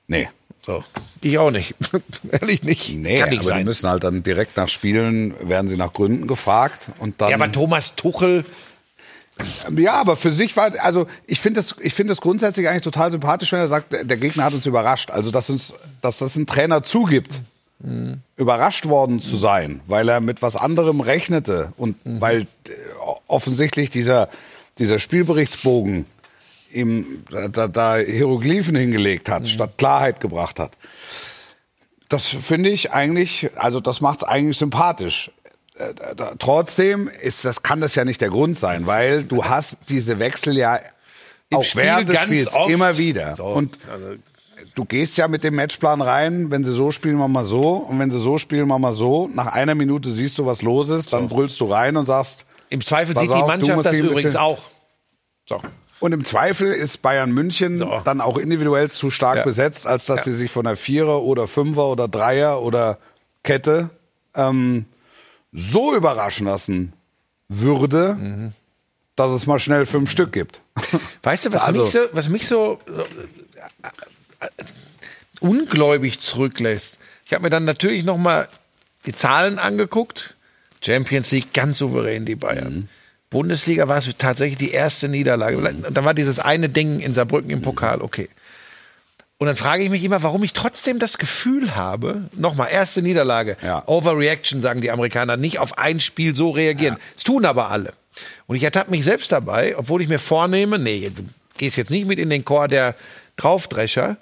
[0.08, 0.30] Nee.
[0.66, 0.84] So,
[1.22, 1.76] ich auch nicht.
[2.32, 2.94] Ehrlich nicht.
[2.96, 3.66] Nee, kann nicht aber die sein.
[3.66, 7.30] müssen halt dann direkt nach Spielen, werden sie nach Gründen gefragt und dann.
[7.32, 8.46] Ja, aber Thomas Tuchel,
[9.76, 13.12] Ja, aber für sich war, also ich finde das, ich finde das grundsätzlich eigentlich total
[13.12, 15.10] sympathisch, wenn er sagt, der Gegner hat uns überrascht.
[15.10, 17.42] Also dass uns, dass das ein Trainer zugibt,
[18.38, 22.46] überrascht worden zu sein, weil er mit was anderem rechnete und weil äh,
[23.28, 24.30] offensichtlich dieser
[24.80, 26.06] dieser Spielberichtsbogen
[26.72, 30.72] ihm da, da, da Hieroglyphen hingelegt hat, statt Klarheit gebracht hat.
[32.10, 35.32] Das finde ich eigentlich, also das macht es eigentlich sympathisch.
[35.76, 35.94] Äh,
[36.40, 40.58] Trotzdem ist das kann das ja nicht der Grund sein, weil du hast diese Wechsel
[40.58, 40.80] ja
[41.54, 42.70] auch Spiel während des Spiels oft.
[42.72, 43.36] immer wieder.
[43.36, 43.78] So, Und
[44.76, 48.00] du gehst ja mit dem Matchplan rein, wenn sie so spielen, machen wir so und
[48.00, 49.28] wenn sie so spielen, machen wir so.
[49.34, 52.82] Nach einer Minute siehst du, was los ist, dann brüllst du rein und sagst, im
[52.84, 54.60] Zweifel sieht die auf, du Mannschaft das übrigens auch.
[55.48, 55.60] So.
[56.00, 58.02] Und im Zweifel ist Bayern München So.
[58.04, 59.44] dann auch individuell zu stark Ja.
[59.44, 62.98] besetzt, als dass sie sich von der Vierer oder Fünfer oder Dreier oder
[63.44, 63.92] Kette
[64.36, 64.86] ähm,
[65.54, 66.94] so überraschen lassen
[67.48, 68.52] würde, Mhm.
[69.16, 70.62] dass es mal schnell fünf Stück gibt.
[71.24, 73.06] Weißt du, was Also- mich so, was mich so, so äh,
[74.42, 74.48] äh,
[75.40, 76.98] ungläubig zurücklässt?
[77.26, 78.48] Ich habe mir dann natürlich noch mal
[79.06, 80.36] die Zahlen angeguckt.
[80.84, 82.90] Champions League ganz souverän die Bayern.
[83.30, 85.58] Bundesliga war es tatsächlich die erste Niederlage.
[85.92, 88.30] Da war dieses eine Ding in Saarbrücken im Pokal, okay.
[89.44, 93.58] Und dann frage ich mich immer, warum ich trotzdem das Gefühl habe, nochmal, erste Niederlage,
[93.62, 93.86] Ja.
[93.88, 96.96] Overreaction, sagen die Amerikaner, nicht auf ein Spiel so reagieren.
[97.16, 97.92] Das tun aber alle.
[98.48, 101.26] Und ich ertappe mich selbst dabei, obwohl ich mir vornehme, nee, du
[101.58, 102.96] gehst jetzt nicht mit in den Chor der
[103.36, 104.16] Draufdrescher,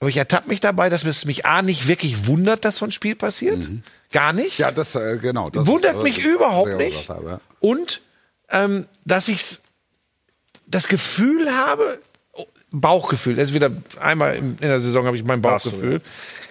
[0.00, 2.90] aber ich ertappe mich dabei, dass es mich A nicht wirklich wundert, dass so ein
[2.92, 3.68] Spiel passiert.
[4.12, 4.56] Gar nicht.
[4.56, 5.50] Ja, das äh, genau.
[5.50, 7.10] Das Wundert ist, mich überhaupt nicht.
[7.10, 7.40] habe, ja.
[7.60, 8.00] Und
[8.48, 9.58] ähm, dass ich
[10.66, 11.98] das Gefühl habe,
[12.70, 16.00] Bauchgefühl, das ist wieder einmal in, der Saison habe ich mein Bauchgefühl,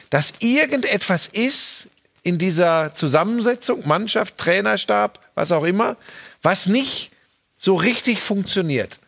[0.10, 1.88] dass irgendetwas ist
[2.24, 5.96] in dieser Zusammensetzung, Mannschaft, Trainerstab, was auch immer,
[6.42, 7.12] was nicht
[7.58, 9.00] so richtig funktioniert.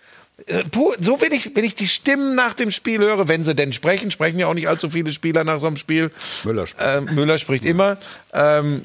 [0.45, 0.63] Äh,
[0.99, 4.11] So wenn ich, wenn ich die Stimmen nach dem Spiel höre, wenn sie denn sprechen,
[4.11, 6.11] sprechen ja auch nicht allzu viele Spieler nach so einem Spiel.
[6.43, 6.87] Müller spricht.
[6.87, 7.97] Ähm, Müller spricht immer.
[8.33, 8.83] Ähm,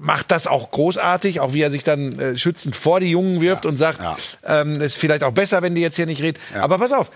[0.00, 3.66] macht das auch großartig, auch wie er sich dann äh, schützend vor die Jungen wirft
[3.66, 4.16] und sagt, ja.
[4.44, 6.38] ähm, ist vielleicht auch besser, wenn die jetzt hier nicht reden.
[6.54, 7.10] Aber pass auf,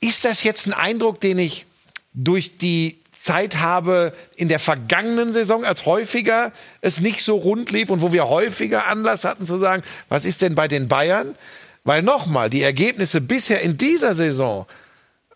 [0.00, 1.66] ist das jetzt ein Eindruck, den ich
[2.12, 7.90] durch die Zeit habe in der vergangenen Saison, als häufiger es nicht so rund lief
[7.90, 11.34] und wo wir häufiger Anlass hatten zu sagen, was ist denn bei den Bayern?
[11.82, 14.66] Weil nochmal, die Ergebnisse bisher in dieser Saison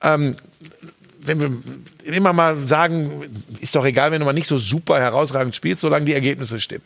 [0.03, 0.37] ähm,
[1.23, 5.55] wenn wir immer mal sagen, ist doch egal, wenn du mal nicht so super herausragend
[5.55, 6.85] spielst, solange die Ergebnisse stimmen.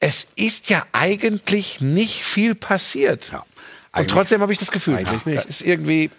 [0.00, 3.30] Es ist ja eigentlich nicht viel passiert.
[3.32, 3.44] Ja,
[3.96, 6.10] Und trotzdem habe ich das Gefühl, das ist irgendwie,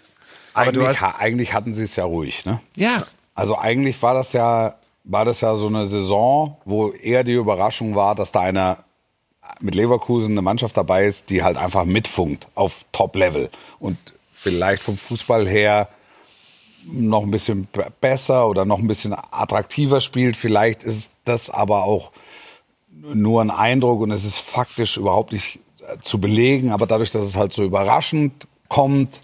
[0.54, 2.60] Eigentlich, hast- ha- eigentlich hatten sie es ja ruhig, ne?
[2.76, 4.74] ja, Also eigentlich war das ja,
[5.04, 8.78] war das ja so eine Saison, wo eher die Überraschung war, dass da einer
[9.60, 13.96] mit Leverkusen eine Mannschaft dabei ist, die halt einfach mitfunkt auf Top-Level und
[14.32, 15.88] vielleicht vom Fußball her
[16.84, 17.68] noch ein bisschen
[18.00, 20.36] besser oder noch ein bisschen attraktiver spielt.
[20.36, 22.10] Vielleicht ist das aber auch
[22.90, 26.72] nur ein Eindruck und es ist faktisch überhaupt nicht äh, zu belegen.
[26.72, 29.20] Aber dadurch, dass es halt so überraschend kommt,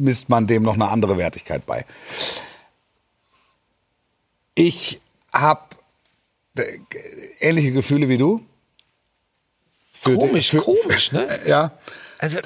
[0.00, 1.84] misst man dem noch eine andere Wertigkeit bei.
[4.54, 5.00] Ich
[5.32, 5.60] habe
[7.40, 8.44] ähnliche Gefühle wie du.
[9.92, 11.26] Für Komisch, für- komisch, ne?
[11.46, 11.72] Ja.
[12.18, 12.38] Also,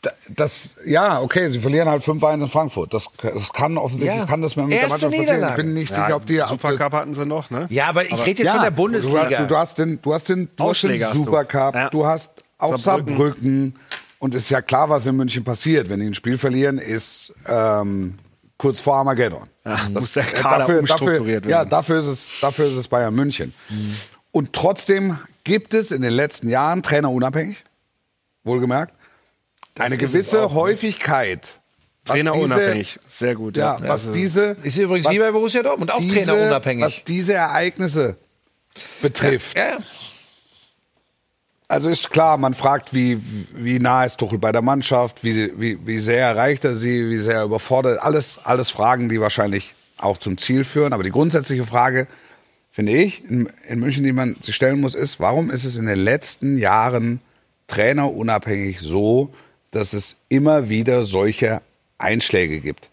[0.00, 2.94] Da- Das, ja, okay, sie verlieren halt 5-1 in Frankfurt.
[2.94, 4.26] Das, das kann offensichtlich, Ja.
[4.26, 5.48] kann das mit der Erste Mannschaft passieren.
[5.50, 7.66] Ich bin nicht sicher, ob die, Supercup hatten sie noch, ne?
[7.70, 9.24] ja, aber ich rede jetzt von der Bundesliga.
[9.28, 11.18] Du hast, du hast den, du hast den, du hast den Ausschläge hast du.
[11.24, 11.90] Supercup, Ja.
[11.90, 13.16] du hast auch Saarbrücken.
[13.16, 13.74] Saarbrücken.
[14.20, 15.88] Und ist ja klar, was in München passiert.
[15.90, 18.14] Wenn die ein Spiel verlieren, ist ähm,
[18.56, 19.48] kurz vor Armageddon.
[19.64, 21.70] Ja, Das- muss der äh, Kader dafür, umstrukturiert dafür, Ja, werden.
[21.70, 23.54] dafür ist, es, dafür ist es Bayern München.
[24.32, 27.62] Und trotzdem gibt es in den letzten Jahren Trainer unabhängig,
[28.44, 28.92] wohlgemerkt,
[29.78, 30.56] eine ist es gewisse auch, ne?
[30.56, 31.60] Häufigkeit.
[32.04, 32.98] was Trainer diese- unabhängig.
[33.06, 33.56] Sehr gut.
[33.56, 34.56] Ja, Ja, was Also, diese.
[34.64, 36.84] Ist übrigens was wie bei Borussia Dortmund, auch diese, trainerunabhängig.
[36.84, 38.16] Was diese Ereignisse
[39.00, 39.56] betrifft.
[39.56, 39.78] ja, ja.
[41.70, 43.20] Also ist klar, man fragt, wie,
[43.54, 47.18] wie nah ist Tuchel bei der Mannschaft, wie, wie, wie sehr erreicht er sie, wie
[47.18, 48.00] sehr überfordert.
[48.00, 50.94] Alles, alles Fragen, die wahrscheinlich auch zum Ziel führen.
[50.94, 52.06] Aber die grundsätzliche Frage,
[52.70, 55.84] finde ich, in, in München, die man sich stellen muss, ist, warum ist es in
[55.84, 57.20] den letzten Jahren
[57.66, 59.34] trainerunabhängig so,
[59.70, 61.60] dass es immer wieder solche
[61.98, 62.88] Einschläge gibt?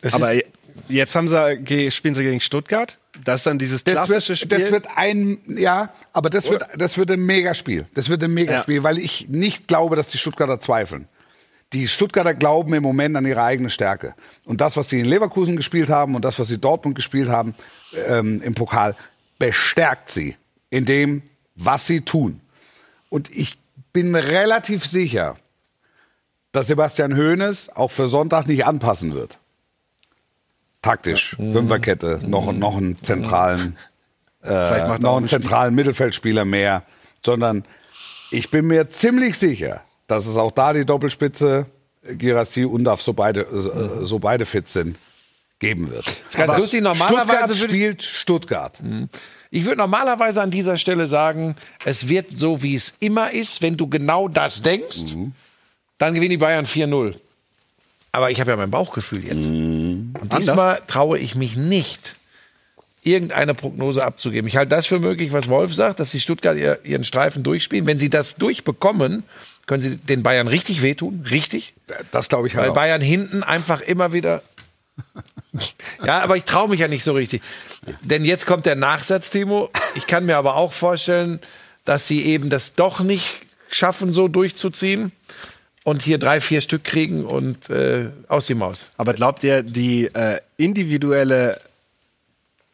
[0.00, 0.46] Das aber ist,
[0.88, 2.98] jetzt haben sie, spielen sie gegen Stuttgart.
[3.24, 4.58] Das ist dann dieses Das klassische wird, Spiel.
[4.58, 7.86] das wird ein, ja, aber das wird, das wird ein Megaspiel.
[7.94, 11.08] Das wird ein Megaspiel, weil ich nicht glaube, dass die Stuttgarter zweifeln.
[11.72, 14.14] Die Stuttgarter glauben im Moment an ihre eigene Stärke.
[14.44, 17.54] Und das, was sie in Leverkusen gespielt haben und das, was sie Dortmund gespielt haben
[18.08, 18.96] ähm, im Pokal,
[19.38, 20.36] bestärkt sie
[20.70, 21.22] in dem,
[21.54, 22.40] was sie tun.
[23.08, 23.58] Und ich
[23.92, 25.36] bin relativ sicher,
[26.52, 29.38] dass Sebastian Hoeneß auch für Sonntag nicht anpassen wird.
[30.82, 33.76] Taktisch, Fünferkette, noch, noch einen zentralen
[34.42, 35.40] macht er noch einen ein Spiel.
[35.40, 36.82] zentralen Mittelfeldspieler mehr,
[37.24, 37.64] sondern
[38.30, 41.66] ich bin mir ziemlich sicher, dass es auch da die Doppelspitze
[42.02, 44.98] Girassi und Undav, so beide, äh, so beide fit sind,
[45.58, 46.06] geben wird.
[46.56, 48.80] lustig, normalerweise Stuttgart spielt Stuttgart.
[49.50, 53.60] Ich würde normalerweise an dieser Stelle sagen, es wird so, wie es immer ist.
[53.60, 55.14] Wenn du genau das denkst,
[55.98, 57.16] dann gewinnen die Bayern 4-0.
[58.12, 59.46] Aber ich habe ja mein Bauchgefühl jetzt.
[59.46, 62.16] Und diesmal traue ich mich nicht,
[63.02, 64.48] irgendeine Prognose abzugeben.
[64.48, 67.86] Ich halte das für möglich, was Wolf sagt, dass die Stuttgart ihr, ihren Streifen durchspielen.
[67.86, 69.22] Wenn sie das durchbekommen,
[69.66, 71.24] können sie den Bayern richtig wehtun.
[71.30, 71.74] Richtig.
[72.10, 72.74] Das glaube ich halt Weil auch.
[72.74, 74.42] Bayern hinten einfach immer wieder.
[76.04, 77.42] ja, aber ich traue mich ja nicht so richtig.
[78.02, 79.70] Denn jetzt kommt der Nachsatz, Timo.
[79.94, 81.40] Ich kann mir aber auch vorstellen,
[81.84, 83.24] dass sie eben das doch nicht
[83.70, 85.12] schaffen, so durchzuziehen
[85.84, 88.90] und hier drei, vier Stück kriegen und äh, aus die Maus.
[88.96, 91.58] Aber glaubt ihr, die äh, individuelle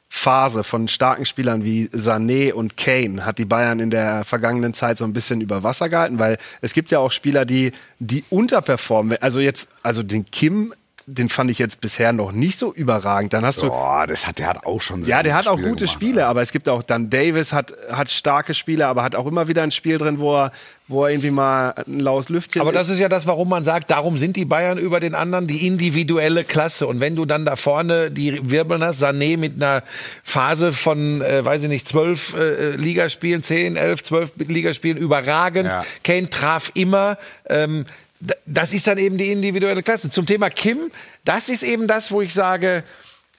[0.09, 4.98] Phase von starken Spielern wie Sané und Kane hat die Bayern in der vergangenen Zeit
[4.98, 6.18] so ein bisschen über Wasser gehalten?
[6.18, 9.18] Weil es gibt ja auch Spieler, die, die unterperformen.
[9.20, 10.72] Also jetzt, also den Kim,
[11.09, 13.32] den fand ich jetzt bisher noch nicht so überragend.
[13.32, 15.84] Dann hast du Boah, das hat, der hat auch schon Ja, der hat auch gute
[15.84, 15.90] gemacht.
[15.90, 19.46] Spiele, aber es gibt auch dann Davis hat, hat starke Spiele, aber hat auch immer
[19.46, 20.50] wieder ein Spiel drin, wo er,
[20.88, 23.92] wo er irgendwie mal ein laues Lüftchen Aber das ist ja das, warum man sagt,
[23.92, 26.88] darum sind die Bayern über den anderen die individuelle Klasse.
[26.88, 29.84] Und wenn du dann da vorne die wirbeln hast, Sané mit einer
[30.24, 35.68] Phase von, äh, weiß ich nicht, zwölf äh, Ligaspielen, zehn, elf, zwölf Ligaspielen, überragend.
[35.68, 35.84] Ja.
[36.02, 37.16] Kane traf immer.
[37.48, 37.84] Ähm,
[38.47, 40.11] das ist dann eben die individuelle Klasse.
[40.11, 40.91] Zum Thema Kim,
[41.25, 42.83] das ist eben das, wo ich sage,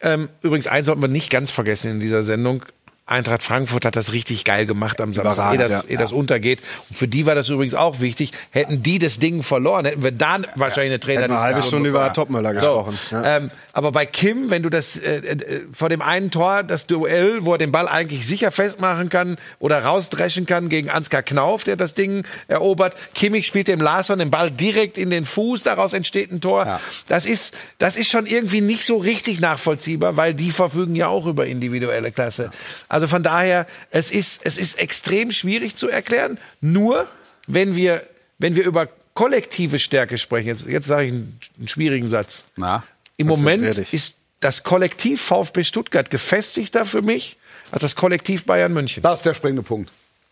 [0.02, 2.64] ähm, übrigens, eins sollten wir nicht ganz vergessen in dieser Sendung.
[3.08, 5.84] Eintracht Frankfurt hat das richtig geil gemacht am Samstag, ehe das, ja.
[5.88, 6.60] ehe das untergeht.
[6.90, 8.34] Und für die war das übrigens auch wichtig.
[8.52, 12.12] Hätten die das Ding verloren, hätten wir da wahrscheinlich eine Trainer eine halbe Stunde über
[12.12, 13.00] Topmöller gesprochen.
[13.10, 13.38] So, Ja.
[13.38, 17.46] ähm, aber bei Kim, wenn du das äh, äh, vor dem einen Tor, das Duell,
[17.46, 21.78] wo er den Ball eigentlich sicher festmachen kann oder rausdreschen kann gegen Ansgar Knauf, der
[21.78, 22.96] das Ding erobert.
[23.16, 26.66] Kimmich spielt dem Larsson den Ball direkt in den Fuß, daraus entsteht ein Tor.
[26.66, 26.80] Ja.
[27.08, 31.26] Das ist, das ist schon irgendwie nicht so richtig nachvollziehbar, weil die verfügen ja auch
[31.26, 32.52] über individuelle Klasse.
[32.98, 36.40] Also von daher, es ist, es ist extrem schwierig zu erklären.
[36.62, 37.08] Nur,
[37.46, 38.02] wenn wir,
[38.40, 42.44] wenn wir über kollektive Stärke sprechen, jetzt, jetzt sage ich einen, einen schwierigen Satz.
[42.56, 42.84] Na?
[43.18, 47.38] Im Moment ist das Kollektiv VfB Stuttgart gefestigter für mich
[47.70, 49.04] als das Kollektiv Bayern München.
[49.04, 49.92] Das ist der springende Punkt.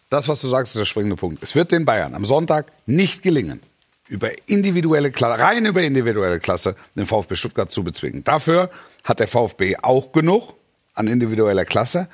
[0.10, 1.44] Das, was du sagst, ist der springende Punkt.
[1.44, 3.62] Es wird den Bayern am Sonntag nicht gelingen,
[4.08, 8.24] über individuelle Klasse, rein über individuelle Klasse, den VfB Stuttgart zu bezwingen.
[8.24, 8.72] Dafür
[9.04, 10.56] hat der VfB auch genug
[10.96, 12.08] an individueller Klasse.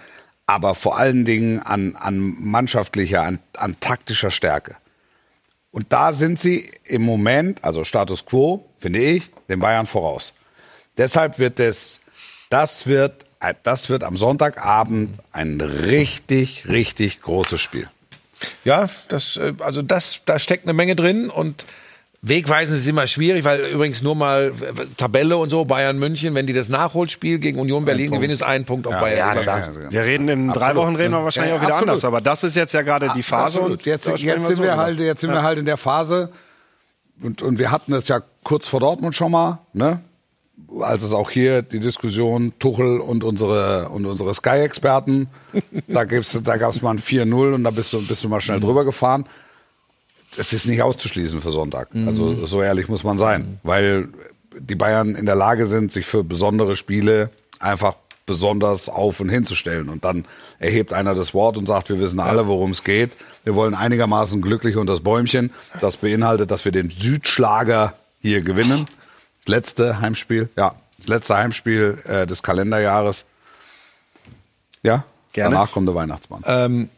[0.51, 4.75] Aber vor allen Dingen an, an mannschaftlicher, an, an taktischer Stärke.
[5.71, 10.33] Und da sind sie im Moment, also Status quo, finde ich, den Bayern voraus.
[10.97, 12.01] Deshalb wird es,
[12.49, 13.25] das wird,
[13.63, 17.89] das wird am Sonntagabend ein richtig, richtig großes Spiel.
[18.65, 21.63] Ja, das, äh, also das, da steckt eine Menge drin und
[22.23, 24.51] Wegweisen ist immer schwierig, weil übrigens nur mal
[24.95, 28.63] Tabelle und so, Bayern München, wenn die das Nachholspiel gegen Union Berlin gewinnen, ist ein
[28.63, 29.35] Punkt auf Bayern.
[29.35, 29.69] Ja, klar.
[29.89, 30.75] Wir reden in drei Absolut.
[30.83, 31.89] Wochen reden wir wahrscheinlich Ja, auch wieder absolut.
[31.89, 33.79] anders, aber das ist jetzt ja gerade die Phase Absolut.
[33.79, 36.29] und Jetzt, jetzt wir sind so wir halt, jetzt sind wir halt in der Phase
[37.23, 40.01] und, und wir hatten es ja kurz vor Dortmund schon mal, ne?
[40.79, 45.27] Als es auch hier die Diskussion Tuchel und unsere und unsere Sky-Experten,
[45.87, 48.41] da gibt's, da gab es mal ein 4-0 und da bist du, bist du mal
[48.41, 49.25] schnell drüber gefahren.
[50.37, 51.89] Es ist nicht auszuschließen für Sonntag.
[52.05, 54.07] Also so ehrlich muss man sein, weil
[54.57, 57.29] die Bayern in der Lage sind, sich für besondere Spiele
[57.59, 59.89] einfach besonders auf und hinzustellen.
[59.89, 60.25] Und dann
[60.59, 63.17] erhebt einer das Wort und sagt, wir wissen alle, worum es geht.
[63.43, 65.51] Wir wollen einigermaßen glücklich unter das Bäumchen.
[65.81, 68.85] Das beinhaltet, dass wir den Südschlager hier gewinnen.
[69.39, 73.25] Das letzte Heimspiel, ja, das letzte Heimspiel äh, des Kalenderjahres.
[74.83, 75.03] Ja,
[75.33, 75.55] Gerne.
[75.55, 76.43] danach kommt der Weihnachtsmann.
[76.45, 76.89] ähm,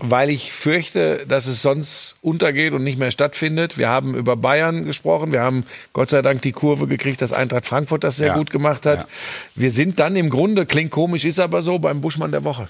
[0.00, 3.78] weil ich fürchte, dass es sonst untergeht und nicht mehr stattfindet.
[3.78, 5.32] Wir haben über Bayern gesprochen.
[5.32, 8.34] Wir haben Gott sei Dank die Kurve gekriegt, dass Eintracht Frankfurt das sehr Ja.
[8.36, 9.00] gut gemacht hat.
[9.00, 9.06] Ja.
[9.54, 12.68] Wir sind dann im Grunde, klingt komisch, ist aber so, beim Buschmann der Woche.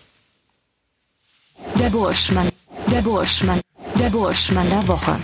[1.79, 2.49] Der Burschmann.
[2.91, 3.61] Der Burschmann.
[3.99, 5.17] Der Burschmann der Woche.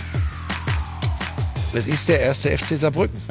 [1.71, 3.21] Das ist der erste FC Saarbrücken.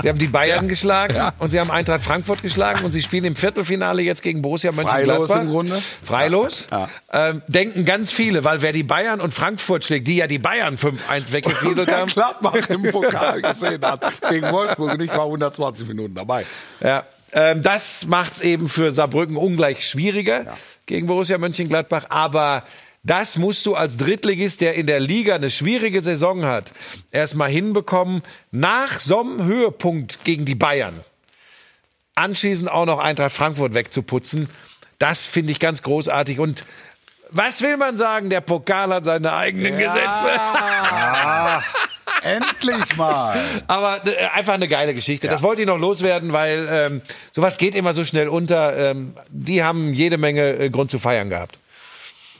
[0.00, 3.36] sie haben die Bayern geschlagen und sie haben Eintracht Frankfurt geschlagen und sie spielen im
[3.36, 5.26] Viertelfinale jetzt gegen Borussia Mönchengladbach.
[5.26, 5.82] Freilos im Grunde.
[6.02, 6.66] Freilos.
[7.12, 10.76] Ähm, denken ganz viele, weil wer die Bayern und Frankfurt schlägt, die ja die Bayern
[10.76, 12.10] 5-1 weggefieselt haben.
[12.10, 16.46] Gladbach im Pokal gesehen hat gegen Wolfsburg und ich war 120 Minuten dabei.
[16.80, 22.04] Ja, ähm, das macht's eben für Saarbrücken ungleich schwieriger gegen Borussia Mönchengladbach.
[22.08, 22.62] Aber
[23.06, 26.72] das musst du als Drittligist, der in der Liga eine schwierige Saison hat,
[27.12, 31.02] erstmal hinbekommen, nach so einem Höhepunkt gegen die Bayern
[32.16, 34.48] anschließend auch noch Eintracht Frankfurt wegzuputzen.
[34.98, 36.40] Das finde ich ganz großartig.
[36.40, 36.64] Und
[37.30, 38.30] was will man sagen?
[38.30, 40.40] Der Pokal hat seine eigenen Gesetze.
[42.22, 43.38] Endlich mal.
[43.68, 45.28] Aber äh, einfach eine geile Geschichte.
[45.28, 47.02] Das wollte ich noch loswerden, weil ähm,
[47.32, 48.76] sowas geht immer so schnell unter.
[48.76, 51.58] Ähm, die haben jede Menge äh, Grund zu feiern gehabt.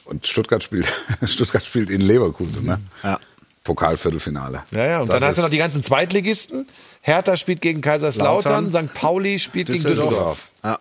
[0.07, 0.93] Und Stuttgart spielt,
[1.25, 2.81] Stuttgart spielt in Leverkusen, ne?
[3.03, 3.21] Ja.
[3.65, 4.63] Pokalviertelfinale.
[4.71, 5.01] Ja, ja.
[5.01, 6.69] Und Das dann hast du noch die ganzen Zweitligisten.
[7.01, 8.95] Hertha spielt gegen Kaiserslautern, St.
[8.95, 10.51] Pauli spielt gegen Düsseldorf.
[10.63, 10.79] Ja.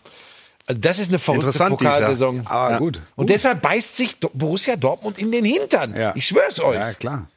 [0.68, 1.52] Also das ist eine verrückte.
[1.52, 2.46] Pokalsaison.
[2.48, 3.02] Ah, gut.
[3.16, 5.96] Und deshalb beißt sich Borussia Dortmund in den Hintern.
[5.96, 6.14] Ja.
[6.16, 6.76] Ich schwör's euch.
[6.76, 7.28] Ja, klar.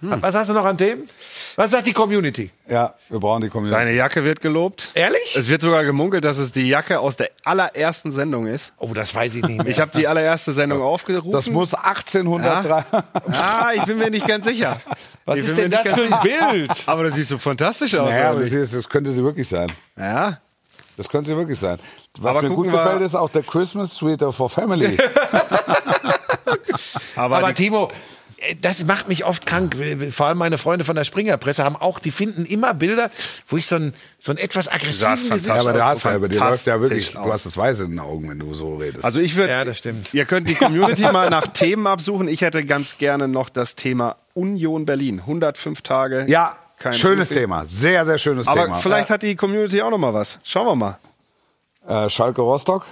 [0.00, 1.08] Was hast du noch an Themen?
[1.56, 2.50] Was sagt die Community?
[2.68, 3.78] Ja, wir brauchen die Community.
[3.78, 4.90] Deine Jacke wird gelobt.
[4.94, 5.34] Ehrlich?
[5.34, 8.74] Es wird sogar gemunkelt, dass es die Jacke aus der allerersten Sendung ist.
[8.78, 9.66] Oh, das weiß ich nicht mehr.
[9.66, 11.30] Ich habe die allererste Sendung aufgerufen.
[11.32, 12.84] Das muss 1803.
[13.32, 14.78] Ah, ich bin mir nicht ganz sicher.
[15.24, 16.70] Was Ich ist denn das für ein Bild?
[16.86, 18.10] Aber das sieht so fantastisch aus.
[18.10, 19.72] Naja, das, ist, das könnte sie wirklich sein.
[19.96, 20.38] ja.
[20.98, 21.78] Das könnte sie wirklich sein.
[22.20, 24.96] Was Aber mir gut gefällt, ist auch der Christmas Sweater for Family.
[27.16, 27.90] Aber, Aber Timo,
[28.60, 29.74] das macht mich oft krank.
[30.10, 33.10] Vor allem meine Freunde von der Springerpresse haben auch, die finden immer Bilder,
[33.48, 36.28] wo ich so ein, so ein etwas ist Gesicht ja, aber der hast ja, bei
[36.28, 39.04] dir läuft ja wirklich, du hast das Weiße in den Augen, wenn du so redest.
[39.04, 40.12] also ich würde, Ja, das stimmt.
[40.12, 42.28] ihr könnt die Community mal nach Themen absuchen.
[42.28, 45.20] Ich hätte ganz gerne noch das Thema Union Berlin.
[45.20, 46.26] 105 Tage.
[46.28, 47.40] ja, kein schönes Profi.
[47.40, 47.64] Thema.
[47.64, 48.76] Sehr, sehr schönes Aber Thema.
[48.76, 50.38] vielleicht hat die Community auch noch mal was.
[50.44, 50.98] Schauen wir mal.
[52.04, 52.84] Äh, Schalke Rostock.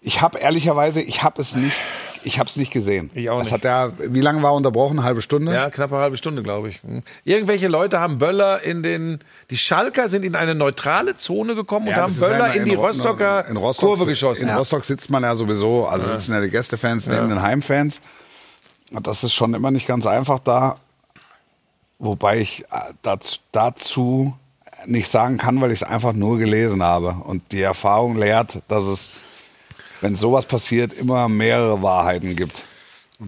[0.00, 1.76] Ich habe ehrlicherweise, ich habe es nicht,
[2.24, 3.10] ich habe es nicht gesehen.
[3.14, 3.64] Ich auch Das nicht.
[3.64, 4.98] hat ja, wie lange war unterbrochen?
[4.98, 5.52] Eine halbe Stunde?
[5.52, 6.82] Ja, knapp eine halbe Stunde, glaube ich.
[6.82, 7.02] Hm.
[7.24, 9.18] Irgendwelche Leute haben Böller in den,
[9.50, 12.46] die Schalker sind in eine neutrale Zone gekommen und Ja, haben das ist ja Böller
[12.46, 14.48] immer in die Ro- Rostocker in Rostock, Kurve geschossen.
[14.48, 18.00] In Rostock sitzt man ja sowieso, also sitzen ja die Gästefans neben den Heimfans.
[18.90, 20.76] Und das ist schon immer nicht ganz einfach da.
[21.98, 24.34] Wobei ich äh, dazu, dazu
[24.86, 27.16] nicht sagen kann, weil ich es einfach nur gelesen habe.
[27.24, 29.10] Und die Erfahrung lehrt, dass es,
[30.00, 32.62] wenn sowas passiert, immer mehrere Wahrheiten gibt.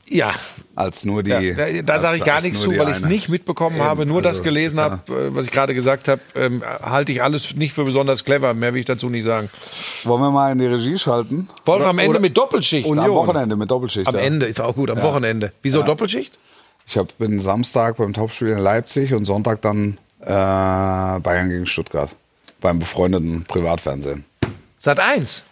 [0.06, 0.32] Ja,
[0.76, 1.30] Als nur die.
[1.30, 4.22] Ja, da sage ich gar nichts zu, weil ich es nicht mitbekommen Eben, habe, nur
[4.22, 4.84] das also, gelesen ja.
[4.84, 8.54] habe, äh, was ich gerade gesagt habe, ähm, halte ich alles nicht für besonders clever.
[8.54, 9.50] Mehr will ich dazu nicht sagen.
[10.04, 11.48] Wollen wir mal in die Regie schalten?
[11.64, 12.86] Wolf am Ende mit Doppelschicht.
[12.88, 14.06] Am Wochenende mit Doppelschicht.
[14.06, 14.20] Am ja.
[14.20, 15.52] Ende ist auch gut, am Wochenende.
[15.62, 16.38] Wieso Doppelschicht?
[16.86, 22.14] Ich hab, bin Samstag beim Topspiel in Leipzig und Sonntag dann äh, Bayern gegen Stuttgart.
[22.60, 24.24] Beim befreundeten Privatfernsehen.
[24.78, 25.42] Sat 1.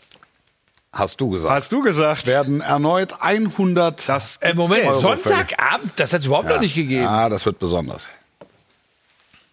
[0.92, 1.54] Hast du gesagt.
[1.54, 2.26] Hast du gesagt?
[2.26, 4.08] werden erneut 100.
[4.08, 5.92] Das Äh, Moment, Euro Sonntagabend?
[5.96, 7.02] Das hat es überhaupt noch nicht gegeben.
[7.04, 8.08] Ja, das wird besonders.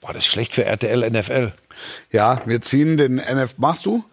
[0.02, 1.52] Boah, das ist schlecht für RTL, NFL.
[2.12, 3.56] Ja, wir ziehen den NF.
[3.58, 4.04] Machst du?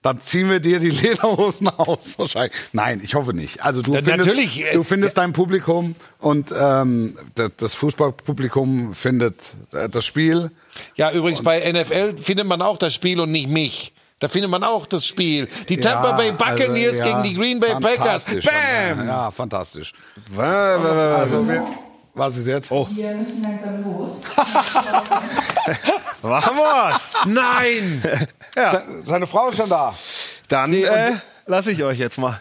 [0.00, 2.18] Dann ziehen wir dir die Lederhosen aus.
[2.18, 2.52] Wahrscheinlich.
[2.72, 3.62] Nein, ich hoffe nicht.
[3.64, 7.18] Also du Ja, findest, natürlich, äh, du findest dein Publikum und ähm,
[7.56, 10.50] das- Fußballpublikum findet äh, das Spiel.
[10.94, 13.92] Ja, übrigens bei NFL findet man auch das Spiel und nicht mich.
[14.20, 15.48] Da findet man auch das Spiel.
[15.68, 18.24] Die Tampa Ja, Bay Buccaneers also, ja, gegen die Green Bay Packers.
[18.24, 18.44] fantastisch.
[18.46, 19.06] Bam!
[19.06, 19.92] Ja, fantastisch.
[20.36, 21.66] Also wir,
[22.14, 22.72] was ist jetzt?
[22.72, 22.88] Oh.
[22.90, 24.22] Wir müssen langsam los.
[26.22, 27.14] Vamos!
[27.26, 28.02] Nein!
[28.54, 29.94] Se- Seine Frau ist schon da.
[30.48, 31.12] Dann äh,
[31.46, 32.40] lasse ich euch jetzt mal.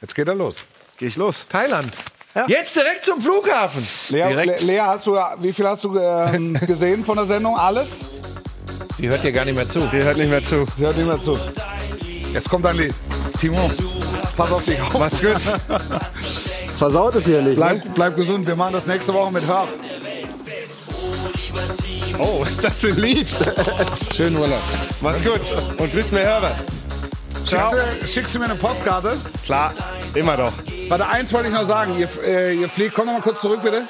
[0.00, 0.64] Jetzt geht er los.
[0.98, 1.46] Gehe ich los.
[1.48, 1.90] Thailand.
[2.48, 3.84] Jetzt direkt zum Flughafen.
[4.10, 4.60] Lea, Direkt.
[4.60, 7.56] Le- Lea hast du, wie viel hast du ähm, gesehen von der Sendung?
[7.58, 8.00] Alles?
[8.98, 9.80] Die hört dir gar nicht mehr zu.
[9.92, 10.66] Die hört nicht mehr zu.
[10.76, 11.38] Sie hört nicht mehr zu.
[12.32, 12.94] Jetzt kommt ein Lied.
[13.38, 13.70] Timo,
[14.36, 14.98] pass auf dich auf.
[14.98, 15.36] Macht's gut.
[16.78, 17.58] Versaut es hier nicht.
[17.58, 17.64] Ne?
[17.64, 18.46] Bleib, bleib gesund.
[18.46, 19.68] Wir machen das nächste Woche mit Herb.
[22.18, 23.28] Oh, was ist das für ein Lied?
[24.14, 24.62] Schönen Urlaub.
[25.02, 25.40] Macht's gut.
[25.76, 26.56] Und grüßt mir Herbert.
[27.46, 27.70] Ciao.
[27.70, 29.16] Schickst du, schickst du mir eine Postkarte?
[29.44, 29.74] Klar,
[30.14, 30.52] immer doch.
[30.88, 31.98] Warte, eins wollte ich noch sagen.
[31.98, 33.84] Ihr, äh, ihr fliegt, komm noch mal kurz zurück, bitte.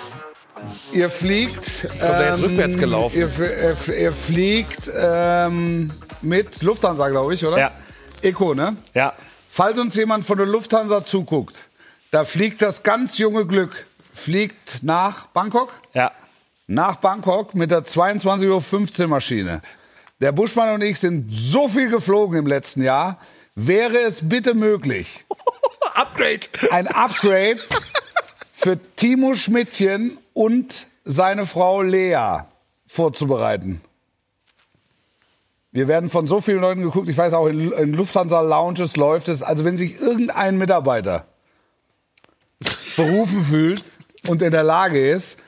[0.92, 1.64] Ihr fliegt.
[1.82, 3.18] Jetzt kommt er jetzt rückwärts gelaufen.
[3.18, 5.90] Ihr, ihr fliegt ähm,
[6.22, 7.58] mit Lufthansa, glaube ich, oder?
[7.58, 7.70] Ja.
[8.22, 8.76] Eco, ne?
[8.94, 9.12] Ja.
[9.50, 11.66] Falls uns jemand von der Lufthansa zuguckt,
[12.10, 13.86] da fliegt das ganz junge Glück.
[14.12, 15.72] Fliegt nach Bangkok?
[15.92, 16.12] Ja.
[16.66, 19.62] Nach Bangkok mit der 22.15 Uhr Maschine.
[20.20, 23.18] Der Buschmann und ich sind so viel geflogen im letzten Jahr.
[23.54, 25.24] Wäre es bitte möglich,
[25.94, 26.40] Upgrade.
[26.70, 27.58] ein Upgrade
[28.52, 32.40] für Timo Schmidtchen und seine Frau Lea
[32.84, 33.80] vorzubereiten.
[35.72, 37.08] Wir werden von so vielen Leuten geguckt.
[37.08, 39.42] Ich weiß auch, in, in Lufthansa-Lounges läuft es.
[39.42, 41.26] Also wenn sich irgendein Mitarbeiter
[42.96, 43.82] berufen fühlt
[44.28, 45.38] und in der Lage ist,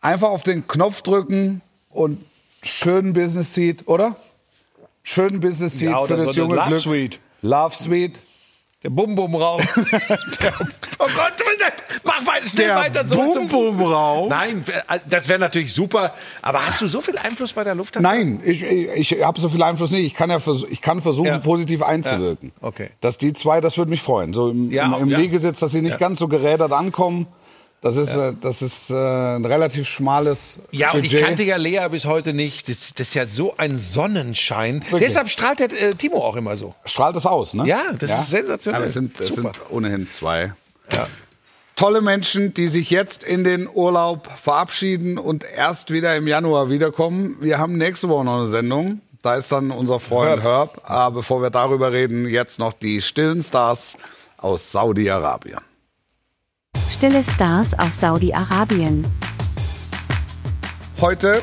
[0.00, 1.60] einfach auf den Knopf drücken
[1.90, 2.24] und
[2.62, 4.16] schönen Business Seat, oder?
[5.02, 6.80] Schönen Business Seat Ja, für das so junge Love Glück.
[6.80, 7.18] Suite.
[7.42, 8.22] Love Suite.
[8.82, 9.60] Der Bum-Bum-Raum.
[11.02, 11.32] Oh Gott,
[12.04, 13.06] mach weiter, schnell Der weiter.
[13.06, 14.28] zum- Bum-Bum-Raum?
[14.28, 14.62] Nein,
[15.08, 16.12] das wäre natürlich super.
[16.42, 18.06] Aber hast du so viel Einfluss bei der Lufthansa?
[18.06, 20.04] Nein, ich, ich, ich habe so viel Einfluss nicht.
[20.04, 21.38] Ich kann ja vers ich kann versuchen, Ja.
[21.38, 22.52] positiv einzuwirken.
[22.60, 22.90] Ja, okay.
[23.00, 24.34] Dass die zwei, das würde mich freuen.
[24.34, 25.18] So im, Ja, im, im.
[25.18, 27.26] Liegesitz, dass sie nicht ganz so gerädert ankommen.
[27.82, 31.26] Das ist, äh, das ist äh, ein relativ schmales Ja, und ich Budget.
[31.26, 32.68] kannte ja Lea bis heute nicht.
[32.68, 34.82] Das, das ist ja so ein Sonnenschein.
[34.82, 35.08] Wirklich?
[35.08, 36.74] Deshalb strahlt der äh, Timo auch immer so.
[36.84, 37.66] Strahlt es aus, ne?
[37.66, 38.82] Ja, das ist sensationell.
[38.82, 40.52] Aber es sind, es sind ohnehin zwei.
[40.92, 41.06] Ja.
[41.74, 47.38] Tolle Menschen, die sich jetzt in den Urlaub verabschieden und erst wieder im Januar wiederkommen.
[47.40, 49.00] Wir haben nächste Woche noch eine Sendung.
[49.22, 50.82] Da ist dann unser Freund Herb.
[50.84, 53.96] Aber bevor wir darüber reden, jetzt noch die stillen Stars
[54.36, 55.60] aus Saudi-Arabien.
[57.00, 59.06] Stille Stars aus Saudi-Arabien.
[61.00, 61.40] Heute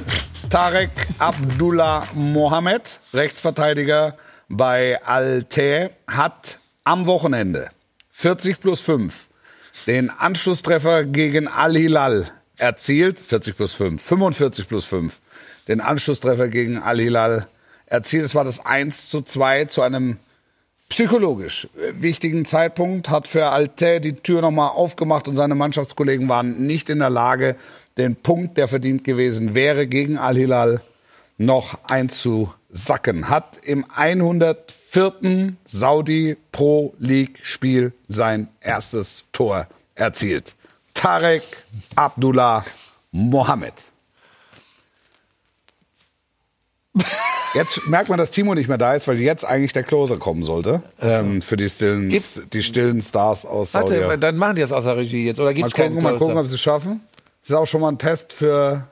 [0.52, 4.16] Tarek Abdullah Mohammed, Rechtsverteidiger
[4.50, 7.72] bei Al-Teh, hat am Wochenende
[8.12, 9.30] 40 plus 5
[9.88, 13.20] den Anschlusstreffer gegen Al-Hilal erzielt.
[13.20, 15.20] 40 plus 5, 45 plus 5.
[15.68, 17.48] Den Anschlusstreffer gegen Al-Hilal
[17.88, 18.26] erzielt.
[18.26, 20.20] Es war das 1 zu 2 zu einem
[20.90, 26.66] psychologisch äh, wichtigen Zeitpunkt, hat für Alte die Tür nochmal aufgemacht und seine Mannschaftskollegen waren
[26.66, 27.56] nicht in der Lage,
[27.98, 30.82] den Punkt, der verdient gewesen wäre, gegen Al-Hilal
[31.38, 33.30] noch einzusacken.
[33.30, 35.54] Hat im 104.
[35.66, 40.56] Saudi Pro League Spiel sein erstes Tor erzielt.
[40.94, 41.44] Tarek
[41.96, 42.66] Abdullah
[43.12, 43.87] Mohammed.
[47.54, 50.44] Jetzt merkt man, dass Timo nicht mehr da ist, weil jetzt eigentlich der Closer kommen
[50.44, 50.84] sollte.
[51.02, 53.94] Ähm, für die stillen, Gibt's- die stillen Stars aus Saudi.
[53.94, 55.40] Warte, Mal dann machen die das aus der Regie jetzt.
[55.40, 56.26] Oder gibt's keinen gucken, mal Closer?
[56.26, 57.02] gucken, ob sie es schaffen.
[57.42, 58.88] Das ist auch schon mal ein Test für.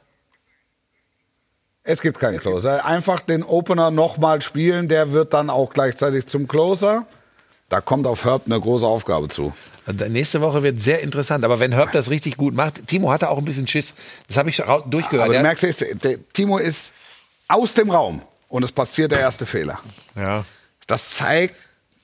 [1.84, 2.84] Es gibt keinen Closer.
[2.86, 7.06] Einfach den Opener nochmal spielen, der wird dann auch gleichzeitig zum Closer.
[7.70, 9.53] Da kommt auf Herb eine große Aufgabe zu.
[10.10, 11.45] Nächste Woche wird sehr interessant.
[11.45, 13.93] Aber wenn Herb das richtig gut macht, Timo hatte auch ein bisschen Schiss.
[14.28, 15.26] Das habe ich durchgehört.
[15.26, 16.91] Aber du merkst, jetzt, der Timo ist
[17.48, 19.80] aus dem Raum und es passiert der erste Fehler.
[20.16, 20.43] ja.
[20.88, 21.56] Das zeigt,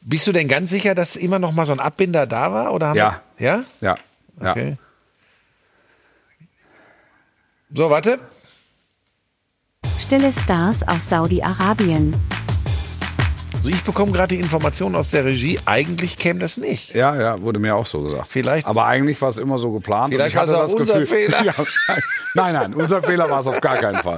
[0.04, 2.74] Bist du denn ganz sicher, dass immer noch mal so ein Abbinder da war?
[2.74, 3.22] Oder haben Ja.
[3.38, 3.64] Wir, ja?
[3.82, 3.96] ja,
[4.42, 4.52] ja.
[4.52, 4.78] Okay.
[7.72, 8.18] So, warte.
[10.00, 12.14] Stille Stars aus Saudi-Arabien.
[13.54, 16.96] Also ich bekomme gerade die Information aus der Regie, eigentlich käme das nicht.
[16.96, 18.28] Ja, ja, wurde mir auch so gesagt.
[18.28, 20.12] Vielleicht- Aber eigentlich war es immer so geplant.
[20.12, 21.44] Vielleicht und ich hatte das unser Gefühl, Fehler.
[21.46, 21.54] Ja,
[22.34, 24.18] nein, nein, unser Fehler war es auf gar keinen Fall.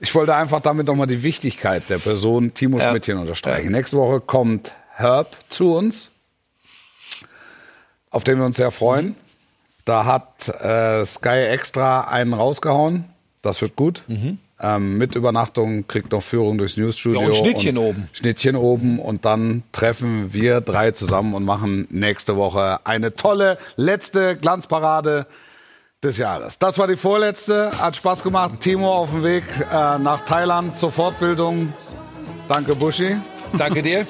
[0.00, 2.90] Ich wollte einfach damit nochmal die Wichtigkeit der Person Timo Ja.
[2.90, 3.72] Schmidtchen unterstreichen.
[3.72, 6.10] Nächste Woche kommt Herb zu uns,
[8.10, 9.16] auf den wir uns sehr freuen.
[9.84, 13.06] Da hat äh, Sky extra einen rausgehauen.
[13.42, 14.02] Das wird gut.
[14.08, 14.38] Mhm.
[14.60, 17.20] ähm, mit Übernachtung, kriegt noch Führung durchs Newsstudio.
[17.20, 18.08] Ja, und Schnittchen oben.
[18.12, 24.36] Schnittchen oben und dann treffen wir drei zusammen und machen nächste Woche eine tolle letzte
[24.36, 25.26] Glanzparade
[26.02, 26.58] des Jahres.
[26.58, 27.72] Das war die vorletzte.
[27.80, 28.60] Hat Spaß gemacht.
[28.60, 31.72] Timo auf dem Weg äh, nach Thailand zur Fortbildung.
[32.46, 33.16] Danke, Buschi.
[33.56, 34.06] Danke dir.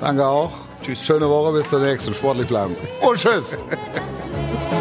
[0.00, 0.52] Danke auch.
[0.82, 1.02] Tschüss.
[1.02, 2.12] Schöne Woche, bis zur nächsten.
[2.14, 2.76] Sportlich bleiben.
[3.00, 3.56] Und tschüss.